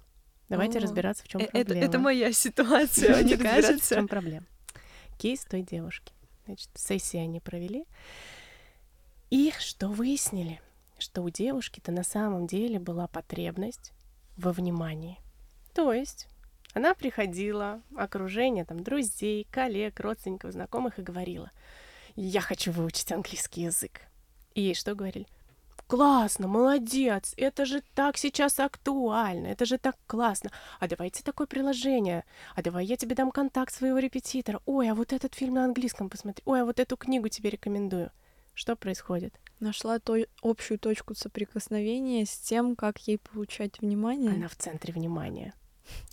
Давайте 0.49 0.79
О, 0.79 0.83
разбираться, 0.83 1.25
в 1.25 1.29
чем 1.29 1.41
Э, 1.41 1.47
проблема. 1.49 1.85
это 1.85 1.99
моя 1.99 2.33
ситуация, 2.33 3.17
мне 3.25 3.37
в 3.37 3.43
кажется. 3.43 3.95
чем 3.97 4.07
проблема. 4.09 4.47
Кейс 5.19 5.45
той 5.45 5.63
девушки. 5.63 6.13
Значит, 6.45 6.69
сессии 6.75 7.19
они 7.19 7.41
провели. 7.41 7.87
И 9.31 9.53
что 9.59 9.89
выяснили? 9.89 10.61
Что 10.99 11.23
у 11.23 11.31
девушки-то 11.31 11.91
на 11.91 12.05
самом 12.05 12.47
деле 12.47 12.79
была 12.79 13.09
потребность 13.09 13.93
во 14.37 14.53
внимании. 14.53 15.19
То 15.75 15.93
есть 15.93 16.29
она 16.77 16.93
приходила, 16.93 17.81
окружение 17.97 18.67
там 18.67 18.83
друзей, 18.83 19.49
коллег, 19.51 19.99
родственников, 19.99 20.53
знакомых 20.53 20.99
и 20.99 21.03
говорила, 21.03 21.51
я 22.17 22.43
хочу 22.43 22.71
выучить 22.71 23.11
английский 23.13 23.63
язык. 23.63 24.03
И 24.55 24.61
ей 24.61 24.75
что 24.75 24.95
говорили? 24.95 25.27
Классно, 25.87 26.49
молодец, 26.49 27.33
это 27.39 27.65
же 27.65 27.83
так 27.95 28.19
сейчас 28.19 28.61
актуально, 28.61 29.47
это 29.47 29.65
же 29.65 29.79
так 29.79 29.97
классно. 30.07 30.51
А 30.79 30.87
давайте 30.87 31.23
такое 31.23 31.47
приложение, 31.47 32.25
а 32.55 32.61
давай 32.61 32.85
я 32.85 32.99
тебе 32.99 33.15
дам 33.15 33.31
контакт 33.31 33.73
своего 33.73 33.99
репетитора. 33.99 34.61
Ой, 34.67 34.91
а 34.91 34.95
вот 34.95 35.15
этот 35.15 35.35
фильм 35.35 35.55
на 35.55 35.65
английском 35.65 36.11
посмотри. 36.11 36.43
Ой, 36.45 36.61
а 36.61 36.67
вот 36.67 36.79
эту 36.79 36.99
книгу 36.99 37.29
тебе 37.29 37.49
рекомендую. 37.49 38.11
Что 38.53 38.77
происходит? 38.77 39.41
Нашла 39.61 39.99
то 39.99 40.19
общую 40.43 40.79
точку 40.79 41.15
соприкосновения 41.15 42.27
с 42.27 42.37
тем, 42.37 42.77
как 42.77 42.99
ей 43.09 43.17
получать 43.17 43.81
внимание. 43.81 44.33
Она 44.33 44.49
в 44.49 44.57
центре 44.57 44.93
внимания. 44.93 45.55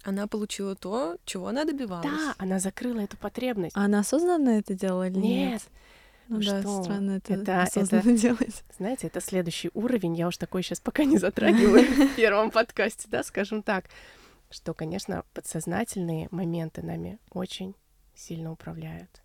Она 0.04 0.28
получила 0.28 0.76
то, 0.76 1.18
чего 1.26 1.48
она 1.48 1.66
добивалась. 1.66 2.06
Да, 2.06 2.36
она 2.38 2.60
закрыла 2.60 3.00
эту 3.00 3.18
потребность. 3.18 3.76
А 3.76 3.86
она 3.86 4.00
осознанно 4.00 4.50
это 4.60 4.74
делала 4.74 5.08
или 5.08 5.18
нет? 5.18 5.52
Нет. 5.52 5.62
Ну 6.30 6.38
да, 6.42 6.62
что? 6.62 6.84
странно 6.84 7.12
это, 7.18 7.34
Это- 7.34 7.62
осознанно 7.64 8.02
это- 8.12 8.18
делать. 8.22 8.64
Знаете, 8.78 9.08
это 9.08 9.20
следующий 9.22 9.70
уровень. 9.74 10.16
Я 10.16 10.28
уж 10.28 10.38
такой 10.38 10.64
сейчас 10.64 10.80
пока 10.80 11.04
не 11.04 11.18
затрагиваю 11.18 11.84
в 12.10 12.16
первом 12.16 12.50
подкасте, 12.52 13.08
да, 13.10 13.24
скажем 13.24 13.62
так. 13.64 13.86
Что, 14.50 14.74
конечно, 14.74 15.24
подсознательные 15.34 16.28
моменты 16.32 16.82
нами 16.84 17.18
очень 17.32 17.76
сильно 18.16 18.52
управляют. 18.52 19.22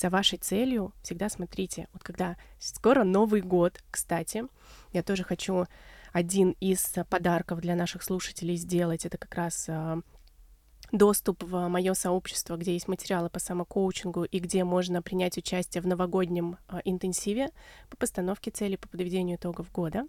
За 0.00 0.10
вашей 0.10 0.38
целью 0.38 0.92
всегда 1.02 1.28
смотрите. 1.28 1.88
Вот 1.92 2.02
когда 2.04 2.36
скоро 2.60 3.02
Новый 3.04 3.40
год, 3.40 3.82
кстати, 3.90 4.44
я 4.92 5.02
тоже 5.02 5.24
хочу 5.24 5.66
один 6.12 6.56
из 6.60 6.94
подарков 7.08 7.60
для 7.60 7.74
наших 7.74 8.02
слушателей 8.02 8.56
сделать. 8.56 9.06
Это 9.06 9.18
как 9.18 9.34
раз 9.34 9.66
а, 9.68 10.00
доступ 10.92 11.42
в 11.42 11.68
мое 11.68 11.94
сообщество, 11.94 12.56
где 12.56 12.72
есть 12.72 12.88
материалы 12.88 13.30
по 13.30 13.38
самокоучингу 13.38 14.24
и 14.24 14.38
где 14.38 14.64
можно 14.64 15.02
принять 15.02 15.36
участие 15.36 15.82
в 15.82 15.86
новогоднем 15.86 16.56
а, 16.68 16.80
интенсиве 16.84 17.50
по 17.90 17.96
постановке 17.96 18.50
целей 18.50 18.76
по 18.76 18.88
подведению 18.88 19.36
итогов 19.36 19.70
года. 19.72 20.04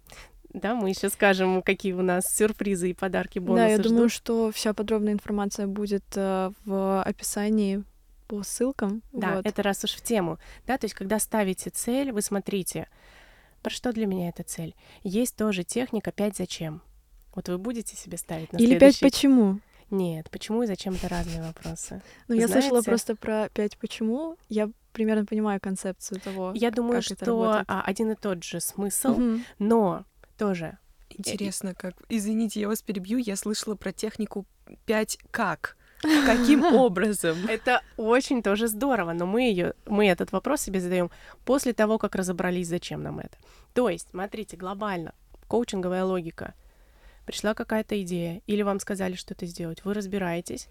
Да, 0.52 0.74
мы 0.74 0.88
еще 0.88 1.10
скажем, 1.10 1.62
какие 1.62 1.92
у 1.92 2.02
нас 2.02 2.24
сюрпризы 2.26 2.90
и 2.90 2.94
подарки, 2.94 3.38
бонусы 3.38 3.62
Да, 3.62 3.68
я 3.68 3.78
ждут. 3.78 3.92
думаю, 3.92 4.08
что 4.08 4.50
вся 4.50 4.74
подробная 4.74 5.12
информация 5.12 5.68
будет 5.68 6.04
э, 6.16 6.50
в 6.64 7.02
описании 7.02 7.84
по 8.26 8.42
ссылкам. 8.42 9.02
Да, 9.12 9.36
вот. 9.36 9.46
это 9.46 9.62
раз 9.62 9.84
уж 9.84 9.92
в 9.92 10.02
тему. 10.02 10.38
Да, 10.66 10.76
то 10.76 10.86
есть, 10.86 10.94
когда 10.94 11.20
ставите 11.20 11.70
цель, 11.70 12.10
вы 12.10 12.20
смотрите, 12.20 12.88
про 13.62 13.70
что 13.70 13.92
для 13.92 14.06
меня 14.06 14.28
эта 14.28 14.42
цель. 14.42 14.74
Есть 15.02 15.36
тоже 15.36 15.64
техника 15.64 16.12
«пять 16.12 16.36
зачем». 16.36 16.82
Вот 17.34 17.48
вы 17.48 17.58
будете 17.58 17.96
себе 17.96 18.16
ставить 18.18 18.52
на 18.52 18.56
Или 18.58 18.78
пять 18.78 18.96
следующий... 18.96 19.04
почему. 19.04 19.60
Нет, 19.90 20.30
почему 20.30 20.62
и 20.62 20.66
зачем 20.66 20.94
это 20.94 21.08
разные 21.08 21.42
вопросы. 21.42 22.02
Ну, 22.28 22.34
я 22.34 22.48
слышала 22.48 22.82
просто 22.82 23.16
про 23.16 23.48
пять 23.48 23.76
почему. 23.78 24.36
Я 24.48 24.70
примерно 24.92 25.24
понимаю 25.24 25.60
концепцию 25.60 26.20
того. 26.20 26.52
Я 26.54 26.70
думаю, 26.70 27.02
что 27.02 27.64
а, 27.66 27.82
один 27.82 28.12
и 28.12 28.14
тот 28.14 28.44
же 28.44 28.60
смысл, 28.60 29.18
но 29.58 30.04
тоже 30.36 30.78
Интересно, 31.10 31.74
как... 31.74 31.94
Извините, 32.08 32.60
я 32.60 32.68
вас 32.68 32.82
перебью. 32.82 33.18
Я 33.18 33.36
слышала 33.36 33.74
про 33.74 33.92
технику 33.92 34.46
5 34.86 35.18
как. 35.30 35.76
Каким 36.00 36.64
образом? 36.74 37.36
Это 37.48 37.82
очень 37.96 38.42
тоже 38.42 38.68
здорово, 38.68 39.12
но 39.12 39.26
мы 39.26 39.42
ее, 39.42 39.74
мы 39.86 40.08
этот 40.08 40.32
вопрос 40.32 40.62
себе 40.62 40.80
задаем 40.80 41.10
после 41.44 41.72
того, 41.72 41.98
как 41.98 42.14
разобрались, 42.14 42.68
зачем 42.68 43.02
нам 43.02 43.18
это. 43.18 43.36
То 43.74 43.88
есть, 43.88 44.08
смотрите, 44.10 44.56
глобально, 44.56 45.14
коучинговая 45.48 46.04
логика. 46.04 46.54
Пришла 47.26 47.54
какая-то 47.54 48.00
идея, 48.02 48.40
или 48.46 48.62
вам 48.62 48.80
сказали 48.80 49.14
что-то 49.14 49.46
сделать, 49.46 49.84
вы 49.84 49.94
разбираетесь, 49.94 50.68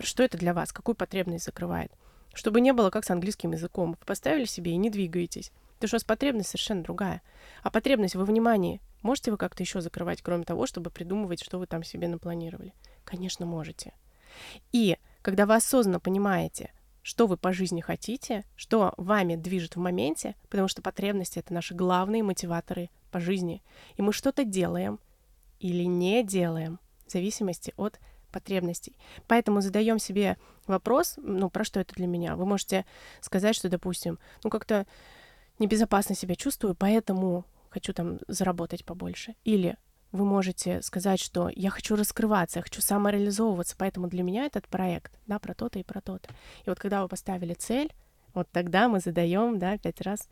что 0.00 0.22
это 0.22 0.36
для 0.36 0.52
вас, 0.52 0.72
какую 0.72 0.94
потребность 0.94 1.46
закрывает. 1.46 1.90
Чтобы 2.34 2.60
не 2.60 2.72
было 2.72 2.90
как 2.90 3.04
с 3.04 3.10
английским 3.10 3.52
языком. 3.52 3.92
Вы 3.92 4.06
поставили 4.06 4.44
себе 4.44 4.72
и 4.72 4.76
не 4.76 4.90
двигаетесь. 4.90 5.52
Потому 5.76 5.88
что 5.88 5.94
у 5.94 5.98
вас 5.98 6.04
потребность 6.04 6.50
совершенно 6.50 6.82
другая. 6.82 7.22
А 7.62 7.70
потребность 7.70 8.14
во 8.14 8.24
внимании 8.24 8.80
можете 9.02 9.30
вы 9.30 9.38
как-то 9.38 9.62
еще 9.62 9.80
закрывать, 9.80 10.20
кроме 10.20 10.44
того, 10.44 10.66
чтобы 10.66 10.90
придумывать, 10.90 11.42
что 11.42 11.58
вы 11.58 11.66
там 11.66 11.82
себе 11.82 12.08
напланировали? 12.08 12.74
Конечно, 13.04 13.46
можете. 13.46 13.94
И 14.72 14.96
когда 15.22 15.46
вы 15.46 15.56
осознанно 15.56 16.00
понимаете, 16.00 16.72
что 17.02 17.26
вы 17.26 17.36
по 17.36 17.52
жизни 17.52 17.80
хотите, 17.80 18.44
что 18.56 18.92
вами 18.96 19.36
движет 19.36 19.76
в 19.76 19.78
моменте, 19.78 20.34
потому 20.50 20.66
что 20.66 20.82
потребности— 20.82 21.38
это 21.40 21.54
наши 21.54 21.74
главные 21.74 22.22
мотиваторы 22.24 22.90
по 23.12 23.20
жизни. 23.20 23.62
И 23.96 24.02
мы 24.02 24.12
что-то 24.12 24.44
делаем 24.44 24.98
или 25.60 25.84
не 25.84 26.24
делаем 26.24 26.80
в 27.06 27.12
зависимости 27.12 27.72
от 27.76 28.00
потребностей. 28.32 28.98
Поэтому 29.28 29.60
задаем 29.60 29.98
себе 29.98 30.36
вопрос, 30.66 31.14
ну, 31.16 31.48
про 31.48 31.64
что 31.64 31.80
это 31.80 31.94
для 31.94 32.06
меня. 32.06 32.36
Вы 32.36 32.44
можете 32.44 32.84
сказать, 33.20 33.54
что, 33.54 33.68
допустим, 33.68 34.18
ну, 34.42 34.50
как-то 34.50 34.86
небезопасно 35.58 36.14
себя 36.14 36.34
чувствую, 36.34 36.74
поэтому 36.74 37.44
хочу 37.70 37.92
там 37.92 38.18
заработать 38.26 38.84
побольше. 38.84 39.36
Или 39.44 39.76
вы 40.12 40.24
можете 40.24 40.82
сказать, 40.82 41.20
что 41.20 41.50
я 41.54 41.70
хочу 41.70 41.96
раскрываться, 41.96 42.58
я 42.58 42.62
хочу 42.62 42.80
самореализовываться, 42.80 43.76
поэтому 43.78 44.08
для 44.08 44.22
меня 44.22 44.46
этот 44.46 44.68
проект, 44.68 45.18
да, 45.26 45.38
про 45.38 45.54
то-то 45.54 45.78
и 45.78 45.82
про 45.82 46.00
то-то. 46.00 46.28
И 46.64 46.68
вот 46.68 46.78
когда 46.78 47.02
вы 47.02 47.08
поставили 47.08 47.54
цель, 47.54 47.92
вот 48.34 48.48
тогда 48.50 48.88
мы 48.88 49.00
задаем, 49.00 49.58
да, 49.58 49.78
пять 49.78 50.00
раз, 50.00 50.28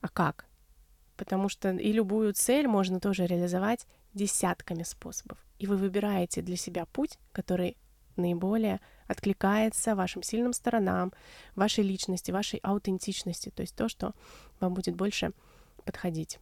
а 0.00 0.08
как? 0.08 0.46
Потому 1.16 1.48
что 1.48 1.70
и 1.70 1.92
любую 1.92 2.34
цель 2.34 2.66
можно 2.66 3.00
тоже 3.00 3.26
реализовать 3.26 3.86
десятками 4.12 4.82
способов. 4.82 5.38
И 5.58 5.66
вы 5.66 5.76
выбираете 5.76 6.42
для 6.42 6.56
себя 6.56 6.86
путь, 6.86 7.18
который 7.32 7.76
наиболее 8.16 8.80
откликается 9.06 9.94
вашим 9.94 10.22
сильным 10.22 10.52
сторонам, 10.52 11.12
вашей 11.54 11.84
личности, 11.84 12.30
вашей 12.30 12.58
аутентичности, 12.62 13.50
то 13.50 13.62
есть 13.62 13.76
то, 13.76 13.88
что 13.88 14.12
вам 14.60 14.74
будет 14.74 14.96
больше 14.96 15.32
подходить. 15.84 16.38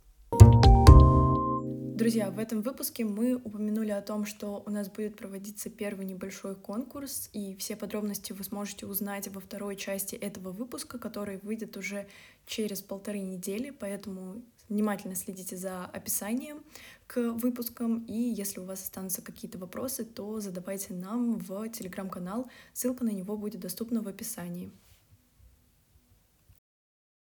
Друзья, 1.94 2.28
в 2.32 2.40
этом 2.40 2.60
выпуске 2.60 3.04
мы 3.04 3.36
упомянули 3.36 3.92
о 3.92 4.02
том, 4.02 4.26
что 4.26 4.64
у 4.66 4.70
нас 4.70 4.88
будет 4.88 5.16
проводиться 5.16 5.70
первый 5.70 6.04
небольшой 6.04 6.56
конкурс, 6.56 7.30
и 7.32 7.54
все 7.54 7.76
подробности 7.76 8.32
вы 8.32 8.42
сможете 8.42 8.86
узнать 8.86 9.28
во 9.28 9.40
второй 9.40 9.76
части 9.76 10.16
этого 10.16 10.50
выпуска, 10.50 10.98
который 10.98 11.38
выйдет 11.44 11.76
уже 11.76 12.08
через 12.46 12.82
полторы 12.82 13.20
недели, 13.20 13.70
поэтому 13.70 14.42
внимательно 14.68 15.14
следите 15.14 15.56
за 15.56 15.84
описанием 15.84 16.64
к 17.06 17.20
выпускам, 17.20 18.04
и 18.06 18.18
если 18.18 18.58
у 18.58 18.64
вас 18.64 18.82
останутся 18.82 19.22
какие-то 19.22 19.58
вопросы, 19.58 20.04
то 20.04 20.40
задавайте 20.40 20.94
нам 20.94 21.38
в 21.38 21.68
телеграм-канал, 21.68 22.50
ссылка 22.72 23.04
на 23.04 23.10
него 23.10 23.36
будет 23.36 23.60
доступна 23.60 24.02
в 24.02 24.08
описании. 24.08 24.72